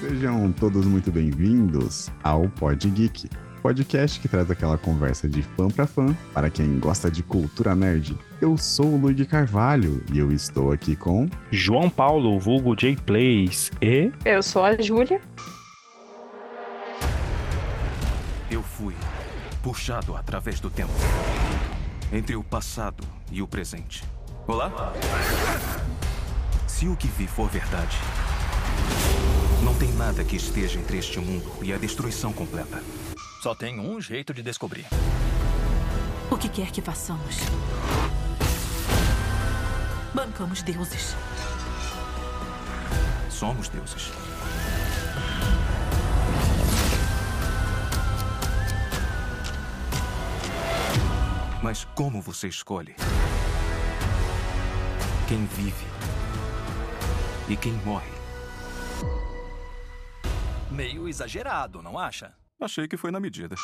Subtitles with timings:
[0.00, 3.28] Sejam todos muito bem-vindos ao Pod Geek,
[3.60, 8.16] podcast que traz aquela conversa de fã para fã para quem gosta de cultura nerd.
[8.40, 13.70] Eu sou o Luigi Carvalho e eu estou aqui com João Paulo, vulgo J Plays
[13.82, 15.20] e Eu sou a Júlia.
[18.50, 18.94] Eu fui
[19.66, 20.92] puxado através do tempo
[22.12, 23.02] entre o passado
[23.32, 24.04] e o presente.
[24.46, 24.70] Olá?
[26.68, 27.96] Se o que vi for verdade,
[29.64, 32.80] não tem nada que esteja entre este mundo e a destruição completa.
[33.42, 34.86] Só tem um jeito de descobrir.
[36.30, 37.38] O que quer que façamos?
[40.14, 41.16] Bancamos deuses.
[43.28, 44.12] Somos deuses.
[51.66, 52.94] Mas como você escolhe?
[55.26, 55.84] Quem vive
[57.48, 58.08] e quem morre?
[60.70, 62.32] Meio exagerado, não acha?
[62.60, 63.56] Achei que foi na medida.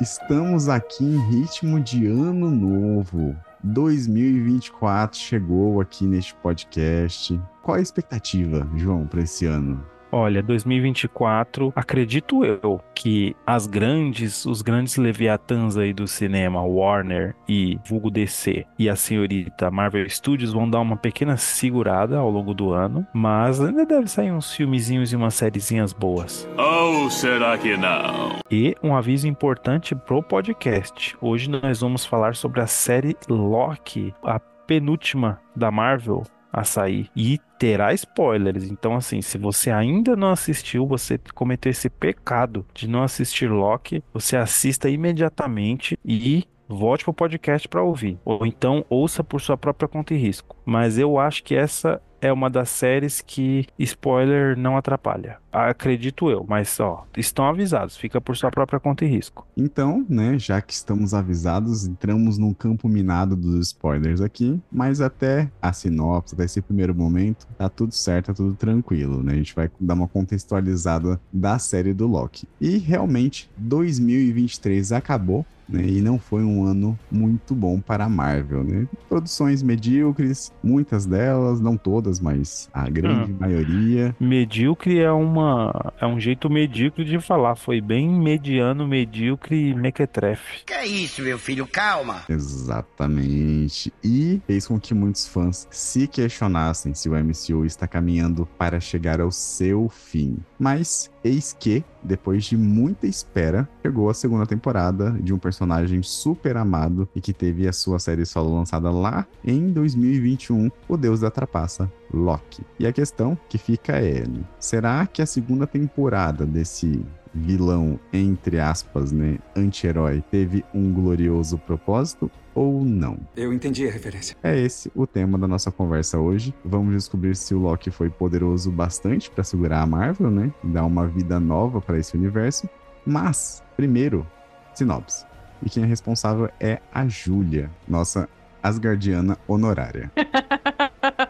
[0.00, 3.36] Estamos aqui em ritmo de ano novo.
[3.64, 7.40] 2024 chegou aqui neste podcast.
[7.62, 9.84] Qual a expectativa, João, para esse ano?
[10.10, 17.78] Olha, 2024, acredito eu que as grandes, os grandes leviatãs aí do cinema, Warner e
[17.86, 22.72] vulgo DC e a senhorita Marvel Studios vão dar uma pequena segurada ao longo do
[22.72, 26.48] ano, mas ainda deve sair uns filmezinhos e umas sériezinhas boas.
[26.56, 28.38] Ou será que não?
[28.50, 31.16] E um aviso importante pro podcast.
[31.20, 37.38] Hoje nós vamos falar sobre a série Loki, a penúltima da Marvel a sair e
[37.58, 38.64] terá spoilers.
[38.64, 44.02] Então, assim, se você ainda não assistiu, você cometeu esse pecado de não assistir Loki,
[44.12, 48.18] você assista imediatamente e volte pro podcast para ouvir.
[48.24, 50.56] Ou então ouça por sua própria conta e risco.
[50.64, 55.38] Mas eu acho que essa é uma das séries que spoiler não atrapalha.
[55.52, 59.46] Acredito eu, mas ó, estão avisados, fica por sua própria conta e risco.
[59.56, 65.50] Então, né, já que estamos avisados, entramos num campo minado dos spoilers aqui, mas até
[65.60, 69.32] a sinopse, até esse primeiro momento, tá tudo certo, tá tudo tranquilo, né?
[69.32, 72.46] A gente vai dar uma contextualizada da série do Loki.
[72.60, 78.64] E realmente, 2023 acabou, né, e não foi um ano muito bom para a Marvel,
[78.64, 78.86] né?
[79.08, 83.36] Produções medíocres, muitas delas, não todas, mas a grande Hum.
[83.40, 84.14] maioria.
[84.20, 90.64] Medíocre é uma é um jeito medíocre de falar, foi bem mediano, medíocre e mequetrefe.
[90.64, 91.66] Que é isso, meu filho?
[91.66, 92.22] Calma.
[92.28, 93.92] Exatamente.
[94.02, 99.20] E fez com que muitos fãs se questionassem se o MCU está caminhando para chegar
[99.20, 100.36] ao seu fim.
[100.58, 106.56] Mas eis que, depois de muita espera, chegou a segunda temporada de um personagem super
[106.56, 111.30] amado e que teve a sua série solo lançada lá em 2021, o Deus da
[111.30, 112.62] Trapaça, Loki.
[112.78, 114.24] E a questão que fica é:
[114.58, 122.30] será que a segunda temporada desse vilão, entre aspas, né, anti-herói, teve um glorioso propósito
[122.58, 123.16] ou não?
[123.36, 124.36] Eu entendi a referência.
[124.42, 126.52] É esse o tema da nossa conversa hoje.
[126.64, 130.52] Vamos descobrir se o Loki foi poderoso bastante para segurar a Marvel, né?
[130.64, 132.68] E dar uma vida nova para esse universo.
[133.06, 134.26] Mas, primeiro,
[134.74, 135.24] sinopse.
[135.62, 138.28] E quem é responsável é a Júlia, nossa
[138.60, 140.10] Asgardiana honorária.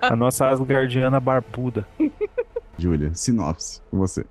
[0.01, 1.87] A nossa Asgardiana barbuda.
[2.79, 4.25] Júlia, sinopse, com você.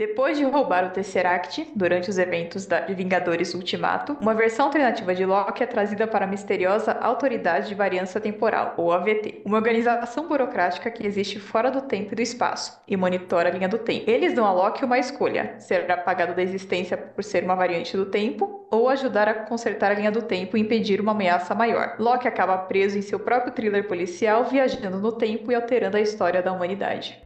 [0.00, 5.26] Depois de roubar o Tesseract durante os eventos de Vingadores Ultimato, uma versão alternativa de
[5.26, 10.90] Loki é trazida para a misteriosa Autoridade de Variância Temporal, ou AVT, uma organização burocrática
[10.90, 14.10] que existe fora do tempo e do espaço e monitora a linha do tempo.
[14.10, 18.06] Eles dão a Loki uma escolha: ser apagado da existência por ser uma variante do
[18.06, 21.96] tempo ou ajudar a consertar a linha do tempo e impedir uma ameaça maior.
[21.98, 26.40] Loki acaba preso em seu próprio thriller policial, viajando no tempo e alterando a história
[26.40, 27.20] da humanidade.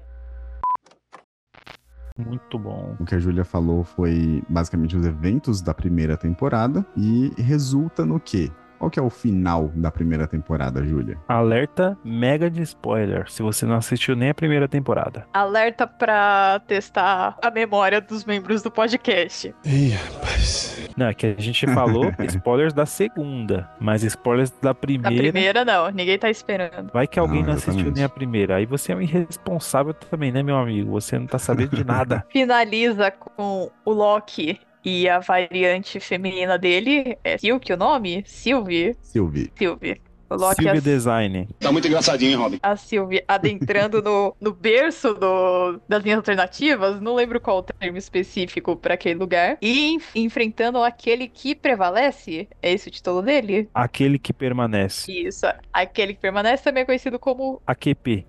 [2.16, 2.96] Muito bom.
[3.00, 8.20] O que a Júlia falou foi basicamente os eventos da primeira temporada e resulta no
[8.20, 8.52] quê?
[8.78, 11.18] Qual que é o final da primeira temporada, Júlia?
[11.28, 15.26] Alerta mega de spoiler, se você não assistiu nem a primeira temporada.
[15.32, 19.54] Alerta pra testar a memória dos membros do podcast.
[19.64, 20.74] Ih, rapaz.
[20.96, 25.16] Não, é que a gente falou spoilers da segunda, mas spoilers da Da primeira.
[25.16, 26.90] primeira, não, ninguém tá esperando.
[26.92, 28.56] Vai que alguém Não, não, assistiu nem a primeira.
[28.56, 30.90] Aí você é um irresponsável também, né, meu amigo?
[30.92, 32.24] Você não tá sabendo de nada.
[32.30, 37.16] Finaliza com o Loki e a variante feminina dele.
[37.24, 38.22] É Silk o nome?
[38.26, 38.96] Sylvie?
[39.02, 39.50] Sylvie.
[39.56, 40.00] Sylvie.
[40.56, 41.48] Silvia as- Design.
[41.60, 42.58] Tá muito engraçadinho, hein, Robin?
[42.60, 47.96] a Sylvie adentrando no, no berço do- das linhas alternativas, não lembro qual o termo
[47.98, 52.48] específico para aquele lugar, e enf- enfrentando aquele que prevalece.
[52.60, 53.68] É esse o título dele?
[53.72, 55.12] Aquele que permanece.
[55.12, 55.46] Isso.
[55.72, 58.26] Aquele que permanece também é conhecido como AQP.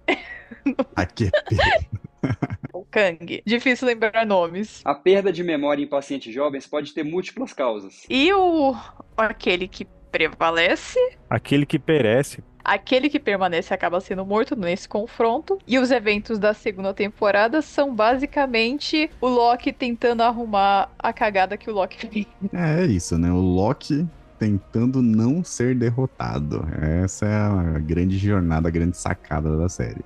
[0.67, 0.85] O
[2.95, 3.43] Kang.
[3.45, 4.81] Difícil lembrar nomes.
[4.85, 8.05] A perda de memória em pacientes jovens pode ter múltiplas causas.
[8.09, 8.73] E o
[9.17, 10.97] aquele que prevalece
[11.29, 12.41] Aquele que perece.
[12.63, 15.59] Aquele que permanece acaba sendo morto nesse confronto.
[15.67, 21.69] E os eventos da segunda temporada são basicamente o Loki tentando arrumar a cagada que
[21.69, 22.25] o Loki fez.
[22.53, 23.29] É isso, né?
[23.29, 24.07] O Loki
[24.39, 26.65] tentando não ser derrotado.
[27.03, 30.03] Essa é a grande jornada, a grande sacada da série.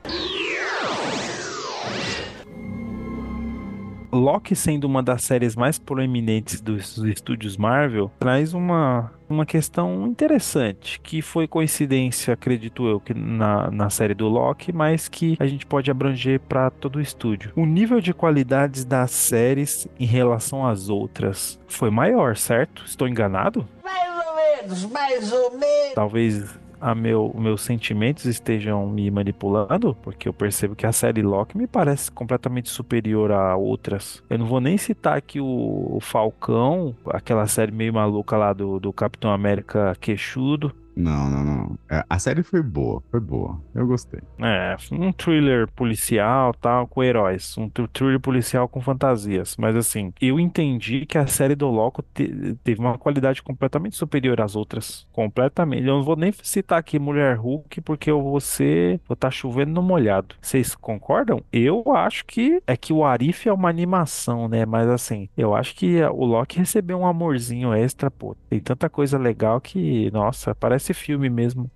[4.11, 10.99] Loki sendo uma das séries mais proeminentes dos estúdios Marvel, traz uma, uma questão interessante,
[10.99, 15.65] que foi coincidência, acredito eu, que na, na série do Loki, mas que a gente
[15.65, 17.51] pode abranger para todo o estúdio.
[17.55, 22.83] O nível de qualidades das séries em relação às outras foi maior, certo?
[22.85, 23.67] Estou enganado?
[23.83, 25.93] Mais ou menos, mais ou menos.
[25.93, 31.57] Talvez a meu, meus sentimentos estejam me manipulando, porque eu percebo que a série Loki
[31.57, 34.23] me parece completamente superior a outras.
[34.29, 38.79] Eu não vou nem citar aqui o, o Falcão, aquela série meio maluca lá do,
[38.79, 40.73] do Capitão América queixudo.
[41.01, 41.79] Não, não, não.
[41.89, 43.57] É, A série foi boa, foi boa.
[43.73, 44.19] Eu gostei.
[44.37, 47.57] É, um thriller policial, tal, com heróis.
[47.57, 49.55] Um thr- thriller policial com fantasias.
[49.57, 54.41] Mas assim, eu entendi que a série do Loki te- teve uma qualidade completamente superior
[54.41, 55.07] às outras.
[55.13, 55.87] Completamente.
[55.87, 58.99] Eu não vou nem citar aqui Mulher Hulk, porque eu vou ser.
[59.07, 60.35] Vou estar chovendo no molhado.
[60.41, 61.41] Vocês concordam?
[61.51, 64.65] Eu acho que é que o Arif é uma animação, né?
[64.65, 68.35] Mas assim, eu acho que o Loki recebeu um amorzinho extra, pô.
[68.49, 71.71] Tem tanta coisa legal que, nossa, parece filme mesmo.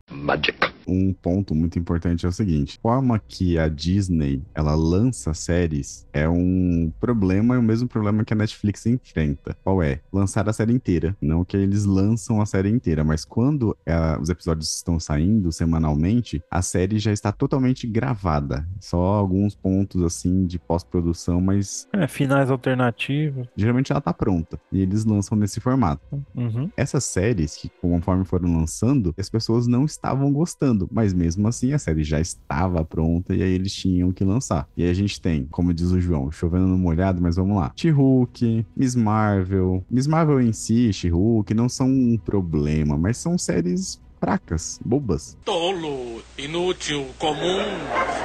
[0.88, 6.08] Um ponto muito importante é o seguinte: a forma que a Disney ela lança séries
[6.14, 9.56] é um problema, é o mesmo problema que a Netflix enfrenta.
[9.64, 10.00] Qual é?
[10.12, 11.16] Lançar a série inteira.
[11.22, 16.42] Não que eles lançam a série inteira, mas quando é, os episódios estão saindo semanalmente,
[16.50, 18.68] a série já está totalmente gravada.
[18.80, 23.48] Só alguns pontos assim de pós-produção, mas É, finais alternativos.
[23.56, 24.60] geralmente ela tá pronta.
[24.72, 26.04] E eles lançam nesse formato.
[26.36, 26.70] Uhum.
[26.76, 31.80] essas séries que conforme foram lançando, as pessoas não estavam gostando, mas mesmo assim a
[31.80, 34.68] série já estava pronta e aí eles tinham que lançar.
[34.76, 37.72] E aí a gente tem, como diz o João, chovendo no molhado, mas vamos lá.
[37.76, 44.02] She-Hulk, Miss Marvel, Miss Marvel em si, She-Hulk não são um problema, mas são séries
[44.20, 45.38] fracas, bobas.
[45.44, 47.64] Tolo, inútil, comum,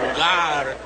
[0.00, 0.76] vulgar.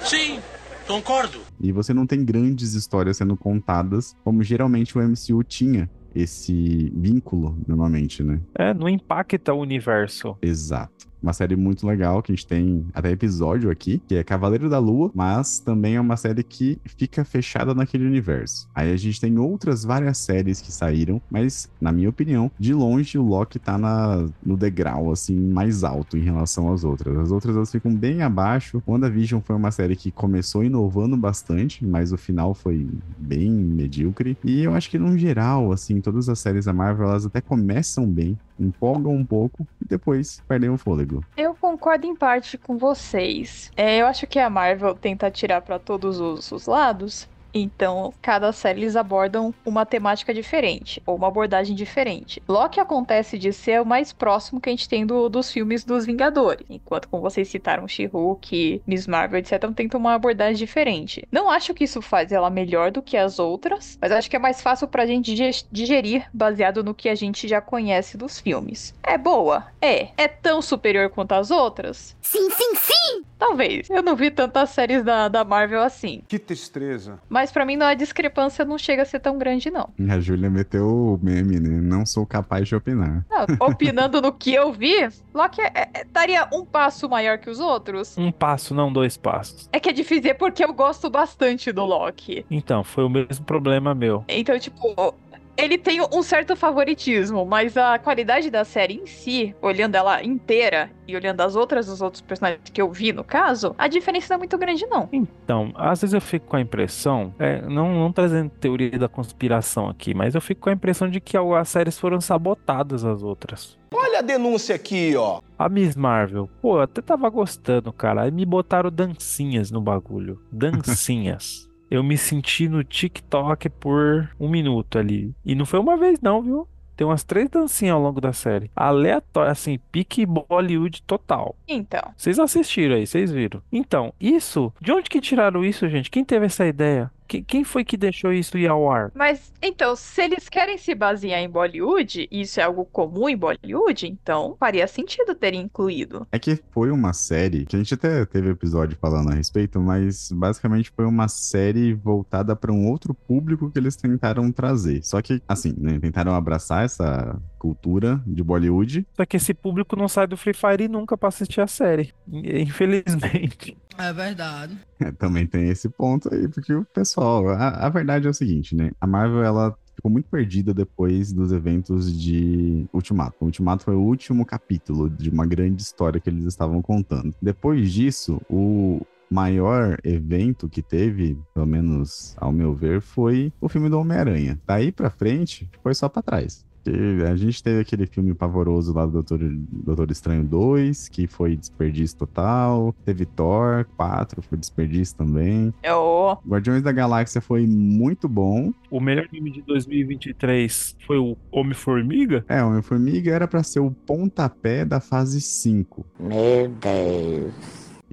[0.00, 0.40] Sim,
[0.86, 1.38] concordo.
[1.60, 7.56] E você não tem grandes histórias sendo contadas, como geralmente o MCU tinha esse vínculo
[7.66, 8.40] normalmente, né?
[8.54, 10.36] É, não impacta o universo.
[10.40, 11.11] Exato.
[11.22, 14.78] Uma série muito legal que a gente tem até episódio aqui, que é Cavaleiro da
[14.78, 18.68] Lua, mas também é uma série que fica fechada naquele universo.
[18.74, 23.16] Aí a gente tem outras várias séries que saíram, mas na minha opinião, de longe
[23.18, 27.16] o Loki tá na, no degrau assim mais alto em relação às outras.
[27.16, 28.82] As outras elas ficam bem abaixo.
[28.86, 32.88] WandaVision foi uma série que começou inovando bastante, mas o final foi
[33.18, 34.36] bem medíocre.
[34.44, 38.06] E eu acho que no geral, assim, todas as séries da Marvel elas até começam
[38.06, 41.24] bem, empolgam um pouco e depois perdem o fôlego.
[41.36, 43.70] Eu concordo em parte com vocês.
[43.76, 47.28] É, eu acho que a Marvel tenta tirar pra todos os, os lados.
[47.54, 52.42] Então, cada série eles abordam uma temática diferente, ou uma abordagem diferente.
[52.48, 56.06] Loki acontece de ser o mais próximo que a gente tem do- dos filmes dos
[56.06, 56.64] Vingadores.
[56.70, 61.26] Enquanto, como vocês citaram, She-Hulk, Miss Marvel, etc., tenta uma abordagem diferente.
[61.30, 64.38] Não acho que isso faz ela melhor do que as outras, mas acho que é
[64.38, 68.94] mais fácil pra gente dige- digerir baseado no que a gente já conhece dos filmes.
[69.02, 69.66] É boa?
[69.80, 70.08] É.
[70.16, 72.16] É tão superior quanto as outras?
[72.20, 73.22] Sim, sim, sim!
[73.38, 73.90] Talvez.
[73.90, 76.22] Eu não vi tantas séries da, da Marvel assim.
[76.28, 77.18] Que tristeza.
[77.28, 79.88] Mas pra mim não a discrepância não chega a ser tão grande, não.
[80.08, 81.80] A Júlia meteu o meme, né?
[81.80, 83.24] Não sou capaz de opinar.
[83.30, 87.58] Ah, opinando no que eu vi, Loki é- é- daria um passo maior que os
[87.58, 88.16] outros.
[88.18, 89.68] Um passo, não dois passos.
[89.72, 92.44] É que é difícil dizer porque eu gosto bastante do Loki.
[92.50, 94.24] Então, foi o mesmo problema meu.
[94.28, 95.14] Então, tipo,
[95.56, 100.90] ele tem um certo favoritismo, mas a qualidade da série em si, olhando ela inteira
[101.06, 104.36] e olhando as outras dos outros personagens que eu vi no caso, a diferença não
[104.36, 105.08] é muito grande, não.
[105.12, 109.88] Então, às vezes eu fico com a impressão, é, não, não trazendo teoria da conspiração
[109.88, 113.78] aqui, mas eu fico com a impressão de que as séries foram sabotadas as outras.
[113.94, 115.40] Olha a denúncia aqui, ó.
[115.58, 118.22] A Miss Marvel, pô, eu até tava gostando, cara.
[118.22, 120.40] Aí me botaram dancinhas no bagulho.
[120.50, 121.68] Dancinhas.
[121.92, 125.34] Eu me senti no TikTok por um minuto ali.
[125.44, 126.66] E não foi uma vez, não, viu?
[126.96, 128.70] Tem umas três dancinhas ao longo da série.
[128.74, 131.54] Aleatório, assim, pique Bollywood total.
[131.68, 132.00] Então.
[132.16, 133.62] Vocês assistiram aí, vocês viram.
[133.70, 136.10] Então, isso, de onde que tiraram isso, gente?
[136.10, 137.10] Quem teve essa ideia?
[137.32, 139.10] Que- Quem foi que deixou isso ir ao ar?
[139.14, 143.36] Mas, então, se eles querem se basear em Bollywood, e isso é algo comum em
[143.36, 146.26] Bollywood, então faria sentido terem incluído.
[146.30, 150.30] É que foi uma série, que a gente até teve episódio falando a respeito, mas
[150.30, 155.02] basicamente foi uma série voltada para um outro público que eles tentaram trazer.
[155.02, 159.06] Só que, assim, né, tentaram abraçar essa cultura de Bollywood.
[159.14, 162.12] Só que esse público não sai do Free Fire nunca pra assistir a série.
[162.26, 163.76] Infelizmente.
[163.96, 164.76] É verdade.
[165.16, 167.50] Também tem esse ponto aí, porque o pessoal.
[167.50, 168.90] A, a verdade é o seguinte, né?
[169.00, 173.36] A Marvel, ela ficou muito perdida depois dos eventos de Ultimato.
[173.40, 177.32] O Ultimato foi o último capítulo de uma grande história que eles estavam contando.
[177.40, 183.88] Depois disso, o maior evento que teve, pelo menos ao meu ver, foi o filme
[183.88, 184.60] do Homem-Aranha.
[184.66, 186.64] Daí pra frente, foi só pra trás.
[186.82, 191.56] Porque A gente teve aquele filme pavoroso lá do Doutor, Doutor Estranho 2, que foi
[191.56, 192.94] desperdício total.
[193.04, 195.72] Teve Thor 4, foi desperdício também.
[195.88, 196.36] Oh.
[196.46, 198.72] Guardiões da Galáxia foi muito bom.
[198.90, 202.44] O melhor filme de 2023 foi o Homem-Formiga?
[202.48, 206.04] É, Homem-Formiga era pra ser o pontapé da fase 5.
[206.18, 207.52] Meu Deus.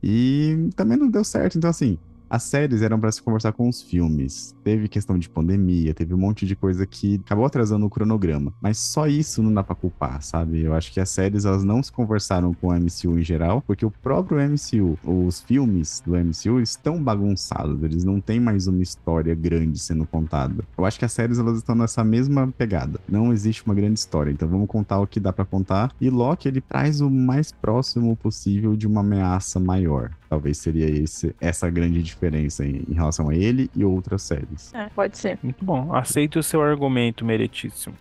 [0.01, 1.57] E também não deu certo.
[1.57, 1.97] Então, assim,
[2.29, 4.55] as séries eram pra se conversar com os filmes.
[4.63, 8.53] Teve questão de pandemia, teve um monte de coisa que acabou atrasando o cronograma.
[8.61, 10.61] Mas só isso não dá pra culpar, sabe?
[10.61, 13.85] Eu acho que as séries elas não se conversaram com o MCU em geral, porque
[13.85, 17.81] o próprio MCU, os filmes do MCU estão bagunçados.
[17.83, 20.63] Eles não têm mais uma história grande sendo contada.
[20.77, 22.99] Eu acho que as séries elas estão nessa mesma pegada.
[23.07, 24.31] Não existe uma grande história.
[24.31, 25.91] Então vamos contar o que dá pra contar.
[25.99, 30.11] E Loki ele traz o mais próximo possível de uma ameaça maior.
[30.29, 34.71] Talvez seria esse, essa grande diferença em, em relação a ele e outras séries.
[34.75, 35.39] É, pode ser.
[35.41, 35.93] Muito bom.
[35.93, 37.95] Aceito o seu argumento, meritíssimo.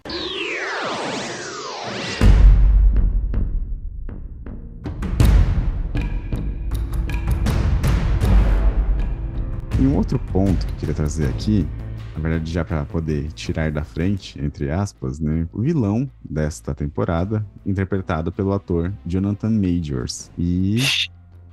[9.81, 11.65] E um outro ponto que eu queria trazer aqui,
[12.15, 17.47] na verdade já para poder tirar da frente, entre aspas, né, o vilão desta temporada,
[17.65, 20.31] interpretado pelo ator Jonathan Majors.
[20.37, 20.79] E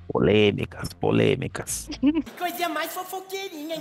[0.08, 1.90] Polêmicas, polêmicas.
[2.38, 3.76] Coisa mais fofoqueirinha.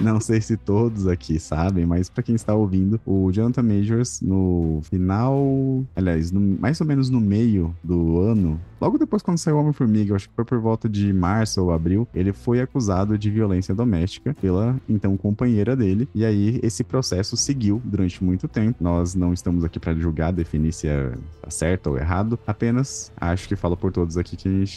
[0.00, 4.80] Não sei se todos aqui sabem, mas para quem está ouvindo, o Jonathan Majors, no
[4.84, 10.14] final, aliás, no- mais ou menos no meio do ano, logo depois quando saiu Homem-Formiga,
[10.14, 14.34] acho que foi por volta de março ou abril, ele foi acusado de violência doméstica
[14.40, 16.08] pela então companheira dele.
[16.14, 18.82] E aí esse processo seguiu durante muito tempo.
[18.82, 21.12] Nós não estamos aqui para julgar, definir se é
[21.48, 24.75] certo ou errado, apenas acho que falo por todos aqui que a gente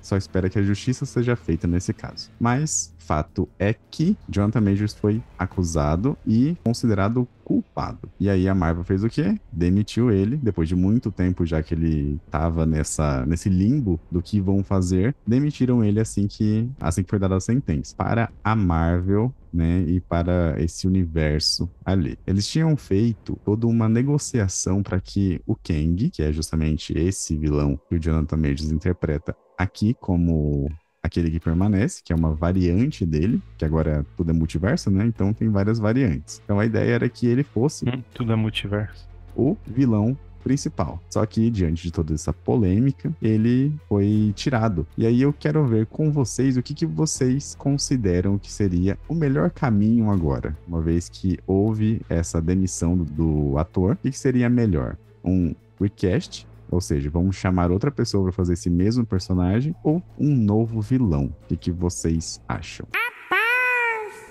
[0.00, 2.30] só espera que a justiça seja feita nesse caso.
[2.40, 8.08] Mas fato é que Jonathan Majors foi acusado e considerado culpado.
[8.20, 9.36] E aí a Marvel fez o quê?
[9.50, 14.40] Demitiu ele, depois de muito tempo já que ele tava nessa, nesse limbo do que
[14.40, 17.96] vão fazer, demitiram ele assim que, assim que foi dada a sentença.
[17.96, 22.18] Para a Marvel, né, e para esse universo ali.
[22.26, 27.78] Eles tinham feito toda uma negociação para que o Kang, que é justamente esse vilão
[27.88, 30.70] que o Jonathan Majors interpreta aqui como
[31.02, 35.04] aquele que permanece, que é uma variante dele, que agora tudo é multiverso, né?
[35.06, 36.40] Então tem várias variantes.
[36.44, 39.08] Então a ideia era que ele fosse Hum, tudo é multiverso.
[39.34, 41.00] o vilão principal.
[41.08, 44.86] Só que diante de toda essa polêmica, ele foi tirado.
[44.96, 49.14] E aí eu quero ver com vocês o que, que vocês consideram que seria o
[49.14, 53.92] melhor caminho agora, uma vez que houve essa demissão do, ator.
[53.92, 54.96] O que, que seria melhor?
[55.24, 60.34] Um recast ou seja, vamos chamar outra pessoa para fazer esse mesmo personagem ou um
[60.34, 61.34] novo vilão.
[61.42, 62.86] O que, que vocês acham?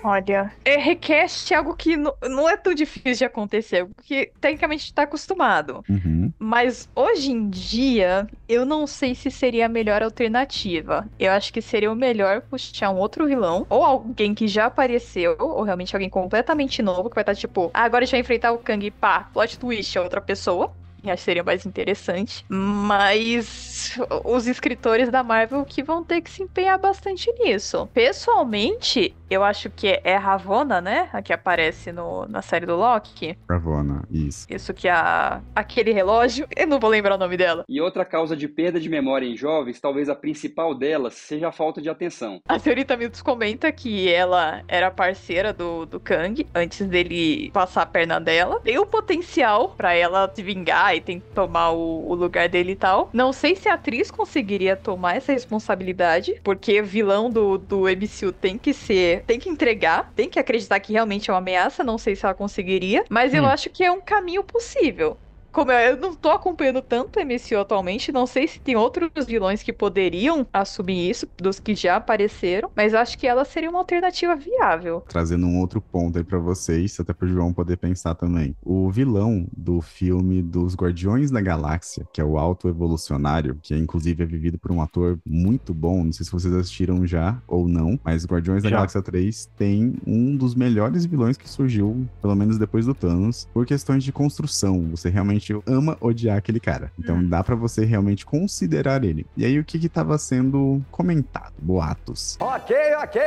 [0.04, 4.84] Olha, é, request é algo que não, é tão difícil de acontecer, porque tecnicamente a
[4.84, 5.84] gente tá acostumado.
[5.90, 6.32] Uhum.
[6.40, 11.06] Mas hoje em dia, eu não sei se seria a melhor alternativa.
[11.20, 15.36] Eu acho que seria o melhor puxar um outro vilão, ou alguém que já apareceu,
[15.40, 18.52] ou realmente alguém completamente novo, que vai estar tipo, ah, agora a gente vai enfrentar
[18.52, 20.72] o Kang, pá, plot twist é outra pessoa.
[21.04, 22.46] Eu acho que seria mais interessante.
[22.50, 27.88] Mas os escritores da Marvel que vão ter que se empenhar bastante nisso.
[27.94, 31.10] Pessoalmente, eu acho que é a Ravonna, né?
[31.14, 33.38] A que aparece no, na série do Loki.
[33.50, 34.48] Ravonna, isso.
[34.50, 36.48] Isso que é a, aquele relógio.
[36.56, 37.64] Eu não vou lembrar o nome dela.
[37.68, 41.52] E outra causa de perda de memória em jovens, talvez a principal delas, seja a
[41.52, 42.42] falta de atenção.
[42.48, 47.86] A senhorita Milton comenta que ela era parceira do, do Kang antes dele passar a
[47.86, 48.60] perna dela.
[48.62, 52.72] Tem o potencial pra ela se vingar e tem que tomar o, o lugar dele
[52.72, 53.10] e tal.
[53.14, 58.58] Não sei se a atriz conseguiria tomar essa responsabilidade, porque vilão do, do MCU tem
[58.58, 62.16] que ser tem que entregar, tem que acreditar que realmente é uma ameaça, não sei
[62.16, 63.48] se ela conseguiria, mas eu Hum.
[63.48, 65.20] acho que é um caminho possível.
[65.60, 69.26] Como eu, eu não tô acompanhando tanto o MCU atualmente, não sei se tem outros
[69.28, 73.80] vilões que poderiam assumir isso, dos que já apareceram, mas acho que ela seria uma
[73.80, 75.04] alternativa viável.
[75.10, 78.56] Trazendo um outro ponto aí pra vocês, até pro João poder pensar também.
[78.64, 84.24] O vilão do filme dos Guardiões da Galáxia, que é o Alto Evolucionário, que inclusive
[84.24, 88.00] é vivido por um ator muito bom, não sei se vocês assistiram já ou não,
[88.02, 88.78] mas Guardiões da Já.
[88.78, 93.66] Galáxia 3 tem um dos melhores vilões que surgiu, pelo menos depois do Thanos, por
[93.66, 94.88] questões de construção.
[94.92, 96.92] Você realmente ama odiar aquele cara.
[96.98, 99.26] Então dá pra você realmente considerar ele.
[99.36, 101.54] E aí o que que tava sendo comentado?
[101.62, 102.38] Boatos.
[102.40, 103.22] Ok, ok,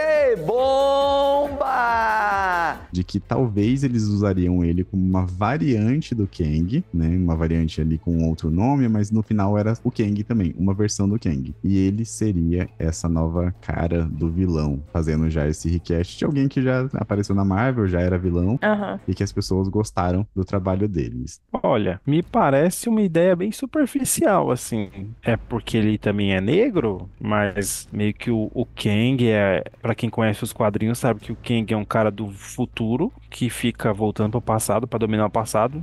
[0.46, 1.72] bomba!
[2.92, 7.08] de que talvez eles usariam ele como uma variante do Kang, né?
[7.16, 11.08] Uma variante ali com outro nome, mas no final era o Kang também, uma versão
[11.08, 11.54] do Kang.
[11.64, 16.62] E ele seria essa nova cara do vilão, fazendo já esse request de alguém que
[16.62, 19.00] já apareceu na Marvel, já era vilão, Aham.
[19.08, 21.40] e que as pessoas gostaram do trabalho deles.
[21.62, 25.14] Olha, me parece uma ideia bem superficial, assim.
[25.22, 29.64] É porque ele também é negro, mas meio que o, o Kang é.
[29.80, 33.48] Pra quem conhece os quadrinhos, sabe que o Kang é um cara do futuro que
[33.48, 35.82] fica voltando pro passado pra dominar o passado.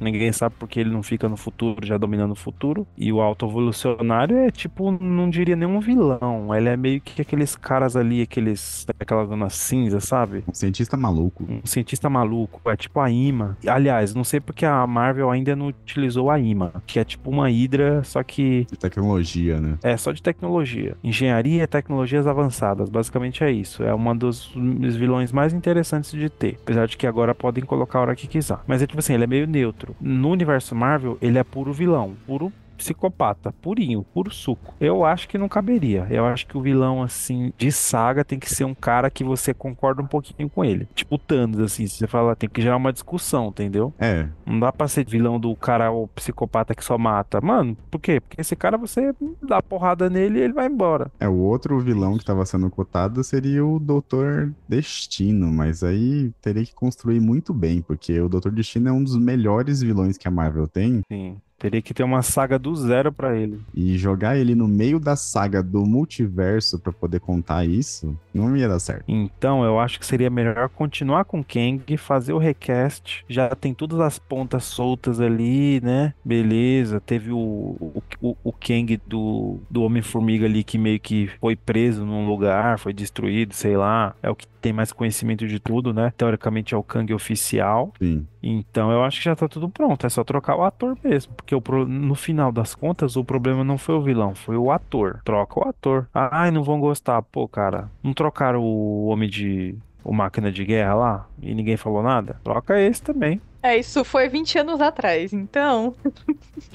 [0.00, 2.86] Ninguém sabe porque ele não fica no futuro, já dominando o futuro.
[2.96, 6.54] E o alto evolucionário é tipo, não diria nenhum vilão.
[6.54, 8.86] Ele é meio que aqueles caras ali, aqueles.
[8.98, 10.44] aquela zona cinza, sabe?
[10.48, 11.44] Um cientista maluco.
[11.48, 13.56] Um cientista maluco, é tipo a Ima.
[13.66, 17.48] Aliás, não sei porque a Marvel ainda não utilizou a Ima, que é tipo uma
[17.48, 19.78] Hydra, só que De tecnologia, né?
[19.82, 20.96] é só de tecnologia.
[21.02, 23.82] Engenharia e tecnologias avançadas, basicamente é isso.
[23.82, 26.58] É uma dos vilões mais interessantes de ter.
[26.62, 28.58] Apesar de que agora podem colocar a hora que quiser.
[28.66, 29.87] Mas é tipo assim, ele é meio neutro.
[30.00, 34.74] No universo Marvel, ele é puro vilão, puro psicopata, purinho, puro suco.
[34.80, 36.06] Eu acho que não caberia.
[36.10, 39.52] Eu acho que o vilão, assim, de saga tem que ser um cara que você
[39.52, 40.88] concorda um pouquinho com ele.
[40.94, 43.92] Tipo o Thanos, assim, você fala, tem que gerar uma discussão, entendeu?
[43.98, 47.40] É, Não dá pra ser vilão do cara ou psicopata que só mata.
[47.40, 48.20] Mano, por quê?
[48.20, 51.10] Porque esse cara você dá porrada nele e ele vai embora.
[51.18, 56.64] É, o outro vilão que estava sendo cotado seria o Doutor Destino, mas aí teria
[56.64, 60.30] que construir muito bem, porque o Doutor Destino é um dos melhores vilões que a
[60.30, 61.36] Marvel tem, Sim.
[61.58, 63.60] Teria que ter uma saga do zero pra ele.
[63.74, 68.68] e jogar ele no meio da saga do multiverso pra poder contar isso, não ia
[68.68, 69.04] dar certo.
[69.08, 73.24] Então, eu acho que seria melhor continuar com Kang, fazer o recast.
[73.28, 76.14] Já tem todas as pontas soltas ali, né?
[76.24, 77.00] Beleza.
[77.00, 82.04] Teve o, o, o, o Kang do, do Homem-Formiga ali que meio que foi preso
[82.04, 84.14] num lugar, foi destruído, sei lá.
[84.22, 86.12] É o que tem mais conhecimento de tudo, né?
[86.16, 87.92] Teoricamente é o Kang oficial.
[88.00, 88.26] Sim.
[88.42, 91.32] Então eu acho que já tá tudo pronto, é só trocar o ator mesmo.
[91.48, 94.70] Porque o pro- no final das contas, o problema não foi o vilão, foi o
[94.70, 95.22] ator.
[95.24, 96.06] Troca o ator.
[96.12, 97.22] Ai, não vão gostar.
[97.22, 99.74] Pô, cara, não trocaram o homem de.
[100.04, 102.38] O máquina de guerra lá e ninguém falou nada?
[102.44, 103.40] Troca esse também.
[103.62, 105.94] É, isso foi 20 anos atrás, então.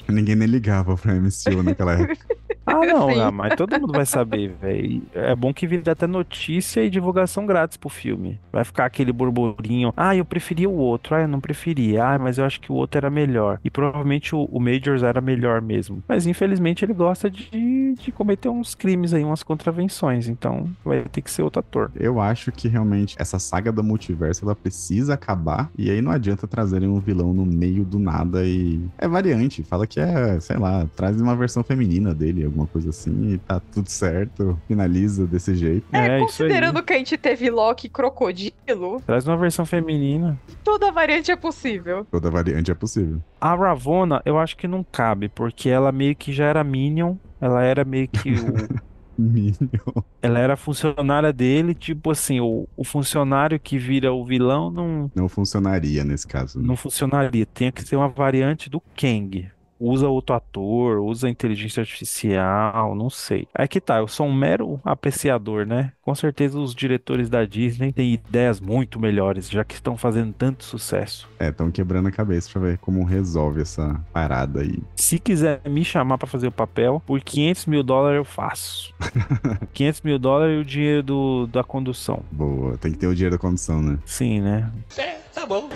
[0.08, 2.26] Ninguém nem ligava pra MCU naquela época.
[2.66, 3.20] Ah, não, Sim.
[3.20, 5.02] ah, mas todo mundo vai saber, velho.
[5.12, 8.40] É bom que vire até notícia e divulgação grátis pro filme.
[8.52, 9.92] Vai ficar aquele burburinho.
[9.96, 11.14] Ah, eu preferia o outro.
[11.14, 12.04] Ah, eu não preferia.
[12.04, 13.60] Ah, mas eu acho que o outro era melhor.
[13.64, 16.02] E provavelmente o, o Majors era melhor mesmo.
[16.08, 20.28] Mas infelizmente ele gosta de, de cometer uns crimes aí, umas contravenções.
[20.28, 21.90] Então vai ter que ser outro ator.
[21.94, 25.70] Eu acho que realmente essa saga do multiverso ela precisa acabar.
[25.76, 28.80] E aí não adianta trazerem um vilão no meio do nada e.
[28.98, 29.62] É variante.
[29.62, 33.60] Fala que é, sei lá, traz uma versão feminina dele, alguma coisa assim, e tá
[33.60, 34.58] tudo certo.
[34.68, 35.84] Finaliza desse jeito.
[35.92, 36.20] É, isso aí.
[36.20, 40.38] considerando que a gente teve Loki e Crocodilo, Traz uma versão feminina.
[40.62, 42.06] toda variante é possível.
[42.10, 43.20] Toda variante é possível.
[43.40, 47.16] A Ravonna, eu acho que não cabe, porque ela meio que já era Minion.
[47.40, 48.84] Ela era meio que o.
[49.16, 50.02] Minion.
[50.20, 55.28] Ela era funcionária dele, tipo assim, o, o funcionário que vira o vilão não, Não
[55.28, 56.58] funcionaria nesse caso.
[56.58, 56.66] né?
[56.66, 57.46] não funcionaria.
[57.54, 59.48] Tinha que ser uma variante do Kang.
[59.78, 63.46] Usa outro ator, usa inteligência artificial, não sei.
[63.54, 65.92] Aí que tá, eu sou um mero apreciador, né?
[66.02, 70.64] Com certeza os diretores da Disney têm ideias muito melhores, já que estão fazendo tanto
[70.64, 71.28] sucesso.
[71.38, 74.82] É, estão quebrando a cabeça pra ver como resolve essa parada aí.
[74.96, 78.94] Se quiser me chamar pra fazer o papel, por 500 mil dólares eu faço.
[79.72, 82.22] 500 mil dólares e o dinheiro do, da condução.
[82.30, 83.98] Boa, tem que ter o dinheiro da condição, né?
[84.04, 84.70] Sim, né?
[84.96, 85.68] É, tá bom.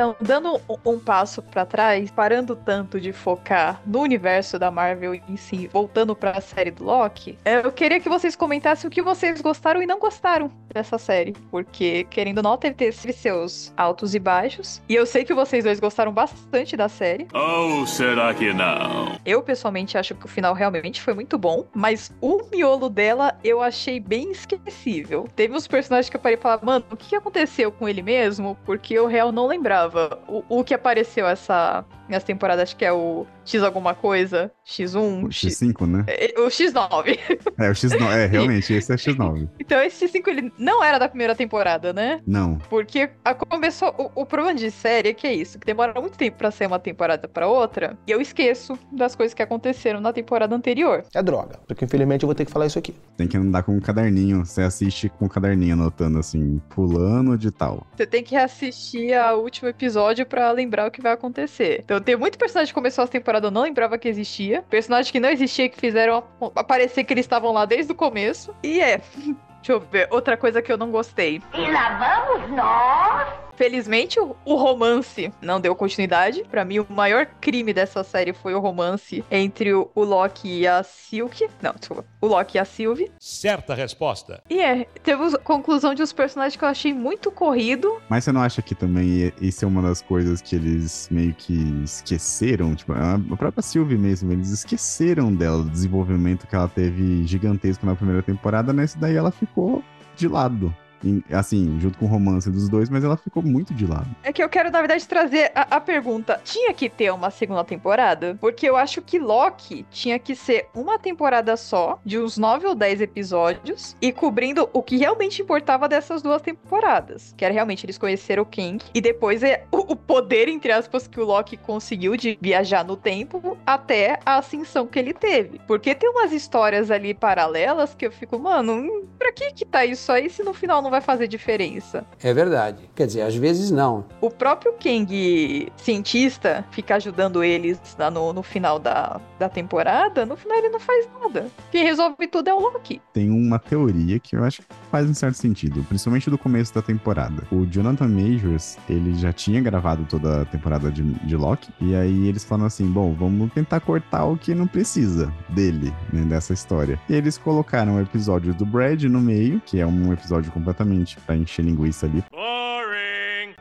[0.00, 5.36] Então, dando um, passo pra trás, parando tanto de focar no universo da Marvel em
[5.36, 9.42] si, voltando pra série do Loki, é, eu queria que vocês comentassem o que vocês
[9.42, 11.34] gostaram e não gostaram dessa série.
[11.50, 14.80] Porque, querendo ou não, teve, teve seus altos e baixos.
[14.88, 17.26] E eu sei que vocês dois gostaram bastante da série.
[17.32, 19.18] Ou será que não?
[19.24, 23.60] Eu, pessoalmente, acho que o final realmente foi muito bom, mas o miolo dela eu
[23.60, 25.28] achei bem esquecível.
[25.36, 28.56] Teve uns personagens que eu parei e falei, mano, o que aconteceu com ele mesmo?
[28.64, 30.18] Porque eu real não lembrava.
[30.28, 35.24] O, o que apareceu essa, nessa temporada, acho que é o X alguma coisa, X1,
[35.24, 36.04] O X5, né?
[36.06, 37.18] é, O X9.
[37.58, 38.12] É, o X9.
[38.12, 39.48] É, realmente, esse é X9.
[39.58, 42.20] então esse X5 ele não era da primeira temporada, né?
[42.26, 42.58] Não.
[42.68, 43.94] Porque a- começou.
[44.14, 46.66] O, o problema de série é que é isso, que demora muito tempo pra ser
[46.66, 51.04] uma temporada pra outra, e eu esqueço das coisas que aconteceram na temporada anterior.
[51.14, 51.58] É droga.
[51.66, 52.94] Porque infelizmente eu vou ter que falar isso aqui.
[53.16, 54.44] Tem que andar com um caderninho.
[54.44, 57.86] Você assiste com um caderninho anotando assim, pulando de tal.
[57.96, 61.80] Você tem que reassistir ao último episódio pra lembrar o que vai acontecer.
[61.84, 64.62] Então tem muito personagem que começou a temporada eu não lembrava que existia.
[64.68, 68.54] Personagem que não existia que fizeram ap- aparecer que eles estavam lá desde o começo.
[68.62, 69.00] E é.
[69.60, 70.08] Deixa eu ver.
[70.10, 71.42] Outra coisa que eu não gostei.
[71.54, 73.49] E lá vamos nós.
[73.60, 76.42] Felizmente, o, o romance não deu continuidade.
[76.50, 80.66] Pra mim, o maior crime dessa série foi o romance entre o, o Loki e
[80.66, 81.46] a Silk.
[81.60, 82.02] Não, desculpa.
[82.22, 83.12] O Loki e a Sylvie.
[83.20, 84.42] Certa resposta.
[84.48, 88.00] E é, teve a conclusão de uns personagens que eu achei muito corrido.
[88.08, 91.82] Mas você não acha que também isso é uma das coisas que eles meio que
[91.84, 92.74] esqueceram?
[92.74, 97.94] Tipo, a própria Sylvie mesmo, eles esqueceram dela, do desenvolvimento que ela teve gigantesco na
[97.94, 98.72] primeira temporada.
[98.72, 99.84] Nesse daí ela ficou
[100.16, 100.74] de lado.
[101.04, 104.06] Em- assim, junto com o romance dos dois, mas ela ficou muito de lado.
[104.22, 107.64] É que eu quero, na verdade, trazer a, a pergunta: tinha que ter uma segunda
[107.64, 108.36] temporada?
[108.40, 112.74] Porque eu acho que Loki tinha que ser uma temporada só, de uns 9 ou
[112.74, 117.34] 10 episódios, e cobrindo o que realmente importava dessas duas temporadas.
[117.36, 121.06] Que era realmente eles conheceram o King, e depois é o, o poder, entre aspas,
[121.06, 125.60] que o Loki conseguiu de viajar no tempo até a ascensão que ele teve.
[125.66, 130.10] Porque tem umas histórias ali paralelas que eu fico, mano, pra que que tá isso
[130.12, 132.04] aí se no final não vai fazer diferença?
[132.22, 132.90] É verdade.
[132.94, 134.04] Quer dizer, às vezes não.
[134.20, 137.80] O próprio Kang cientista fica ajudando eles
[138.12, 141.48] no, no final da, da temporada, no final ele não faz nada.
[141.70, 143.00] Quem resolve tudo é o Loki.
[143.12, 146.82] Tem uma teoria que eu acho que faz um certo sentido, principalmente do começo da
[146.82, 147.42] temporada.
[147.50, 152.28] O Jonathan Majors, ele já tinha gravado toda a temporada de, de Loki, e aí
[152.28, 156.98] eles falam assim: bom, vamos tentar cortar o que não precisa dele, né, dessa história.
[157.08, 160.79] E eles colocaram o episódio do Brad no meio, que é um episódio completamente
[161.26, 162.24] pra encher linguiça ali.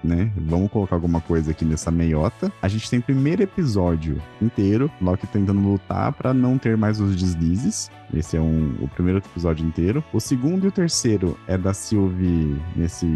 [0.02, 0.32] Né?
[0.38, 2.52] Vamos colocar alguma coisa aqui nessa meiota.
[2.62, 7.16] A gente tem o primeiro episódio inteiro, Loki tentando lutar pra não ter mais os
[7.18, 7.92] deslizes.
[8.14, 10.04] Esse é um, o primeiro episódio inteiro.
[10.14, 13.08] O segundo e o terceiro é da Sylvie nesse.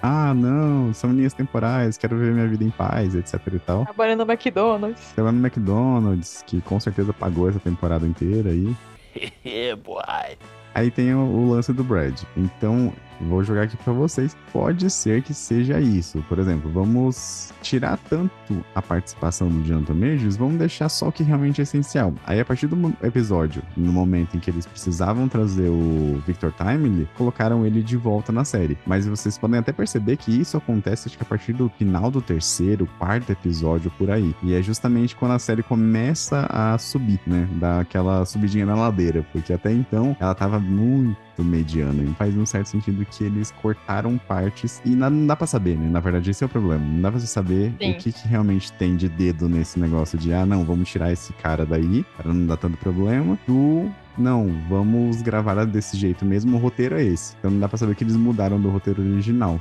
[0.00, 3.84] Ah, não, são linhas temporais, quero ver minha vida em paz, etc e tal.
[3.84, 5.12] Trabalhando no McDonald's.
[5.16, 8.76] Ela no McDonald's, que com certeza pagou essa temporada inteira aí.
[9.84, 10.38] boy.
[10.74, 12.22] Aí tem o, o lance do Brad.
[12.36, 14.36] Então, vou jogar aqui pra vocês.
[14.52, 16.24] Pode ser que seja isso.
[16.28, 21.22] Por exemplo, vamos tirar tanto a participação do Jonathan Majors, vamos deixar só o que
[21.22, 22.14] realmente é essencial.
[22.26, 27.08] Aí, a partir do episódio, no momento em que eles precisavam trazer o Victor Timely,
[27.16, 28.78] colocaram ele de volta na série.
[28.86, 32.20] Mas vocês podem até perceber que isso acontece, acho que a partir do final do
[32.20, 34.34] terceiro, quarto episódio, por aí.
[34.42, 37.48] E é justamente quando a série começa a subir, né?
[37.52, 39.26] Dar aquela subidinha na ladeira.
[39.32, 42.02] Porque até então, ela tava muito mediana.
[42.02, 45.76] E faz um certo sentido que eles cortaram partes e não, não dá pra saber,
[45.76, 45.88] né?
[45.88, 46.84] Na verdade, esse é o problema.
[46.84, 47.92] Não dá pra você saber Sim.
[47.92, 51.32] o que, que realmente tem de dedo nesse negócio de, ah, não, vamos tirar esse
[51.34, 53.38] cara daí para não dar tanto problema.
[53.46, 57.36] Do não, vamos gravar desse jeito mesmo, o roteiro é esse.
[57.38, 59.60] Então não dá pra saber que eles mudaram do roteiro original.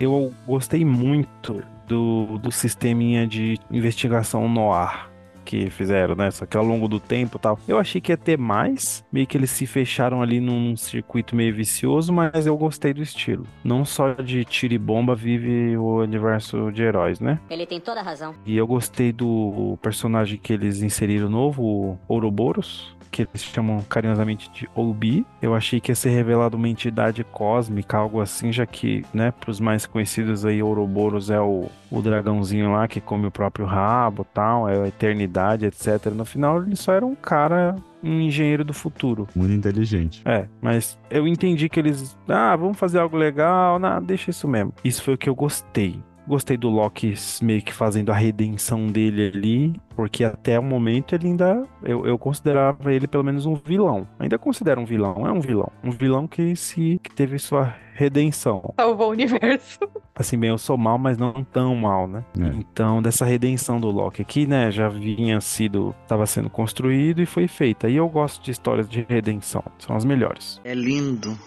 [0.00, 5.11] Eu gostei muito do, do sisteminha de investigação no ar
[5.44, 6.30] que fizeram, né?
[6.30, 7.58] Só que ao longo do tempo e tal.
[7.66, 9.04] Eu achei que ia ter mais.
[9.12, 13.46] Meio que eles se fecharam ali num circuito meio vicioso, mas eu gostei do estilo.
[13.64, 17.38] Não só de tiro e bomba vive o universo de heróis, né?
[17.50, 18.34] Ele tem toda a razão.
[18.44, 24.50] E eu gostei do personagem que eles inseriram novo, o Ouroboros, que eles chamam carinhosamente
[24.50, 25.24] de Olubi.
[25.40, 29.60] Eu achei que ia ser revelado uma entidade cósmica, algo assim, já que, né, pros
[29.60, 34.68] mais conhecidos aí, Ouroboros é o, o dragãozinho lá que come o próprio rabo tal,
[34.68, 36.06] é a eternidade, etc.
[36.06, 39.28] No final, ele só era um cara um engenheiro do futuro.
[39.34, 40.22] Muito inteligente.
[40.24, 42.18] É, mas eu entendi que eles.
[42.26, 43.78] Ah, vamos fazer algo legal.
[43.78, 44.74] Não, deixa isso mesmo.
[44.82, 46.02] Isso foi o que eu gostei.
[46.26, 51.28] Gostei do Loki meio que fazendo a redenção dele ali, porque até o momento ele
[51.28, 51.66] ainda.
[51.82, 54.06] Eu, eu considerava ele pelo menos um vilão.
[54.18, 55.70] Ainda considero um vilão, é um vilão.
[55.82, 58.72] Um vilão que se que teve sua redenção.
[58.76, 59.80] Salvou o universo.
[60.14, 62.24] assim, bem, eu sou mal, mas não tão mal, né?
[62.38, 62.46] É.
[62.56, 67.48] Então, dessa redenção do Loki aqui, né, já vinha sido, estava sendo construído e foi
[67.48, 67.88] feita.
[67.88, 70.60] E eu gosto de histórias de redenção, são as melhores.
[70.64, 71.38] É lindo,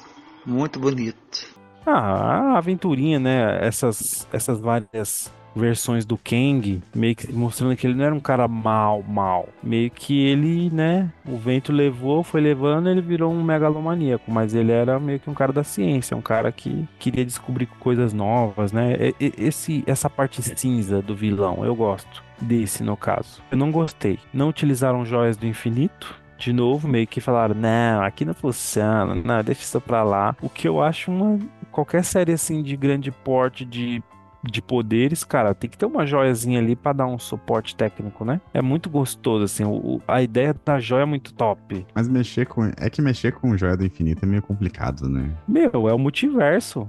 [0.45, 1.54] muito bonito.
[1.85, 3.65] Ah, a aventurinha, né?
[3.65, 8.47] Essas, essas várias versões do Kang, meio que mostrando que ele não era um cara
[8.47, 9.47] mal, mal.
[9.63, 11.09] Meio que ele, né?
[11.25, 14.29] O vento levou, foi levando, ele virou um megalomaníaco.
[14.29, 18.11] Mas ele era meio que um cara da ciência, um cara que queria descobrir coisas
[18.11, 18.95] novas, né?
[19.19, 23.41] Esse, essa parte cinza do vilão, eu gosto desse no caso.
[23.49, 24.19] Eu não gostei.
[24.33, 26.25] Não utilizaram joias do infinito.
[26.37, 30.35] De novo, meio que falaram, não, aqui não funciona, não, deixa isso pra lá.
[30.41, 31.39] O que eu acho uma.
[31.75, 34.01] Qualquer série assim de grande porte de
[34.47, 38.39] de poderes, cara, tem que ter uma joiazinha ali pra dar um suporte técnico, né?
[38.53, 41.83] É muito gostoso, assim, o- a ideia da joia é muito top.
[41.95, 42.71] Mas mexer com.
[42.77, 45.31] É que mexer com Joia do Infinito é meio complicado, né?
[45.47, 46.88] Meu, é o multiverso.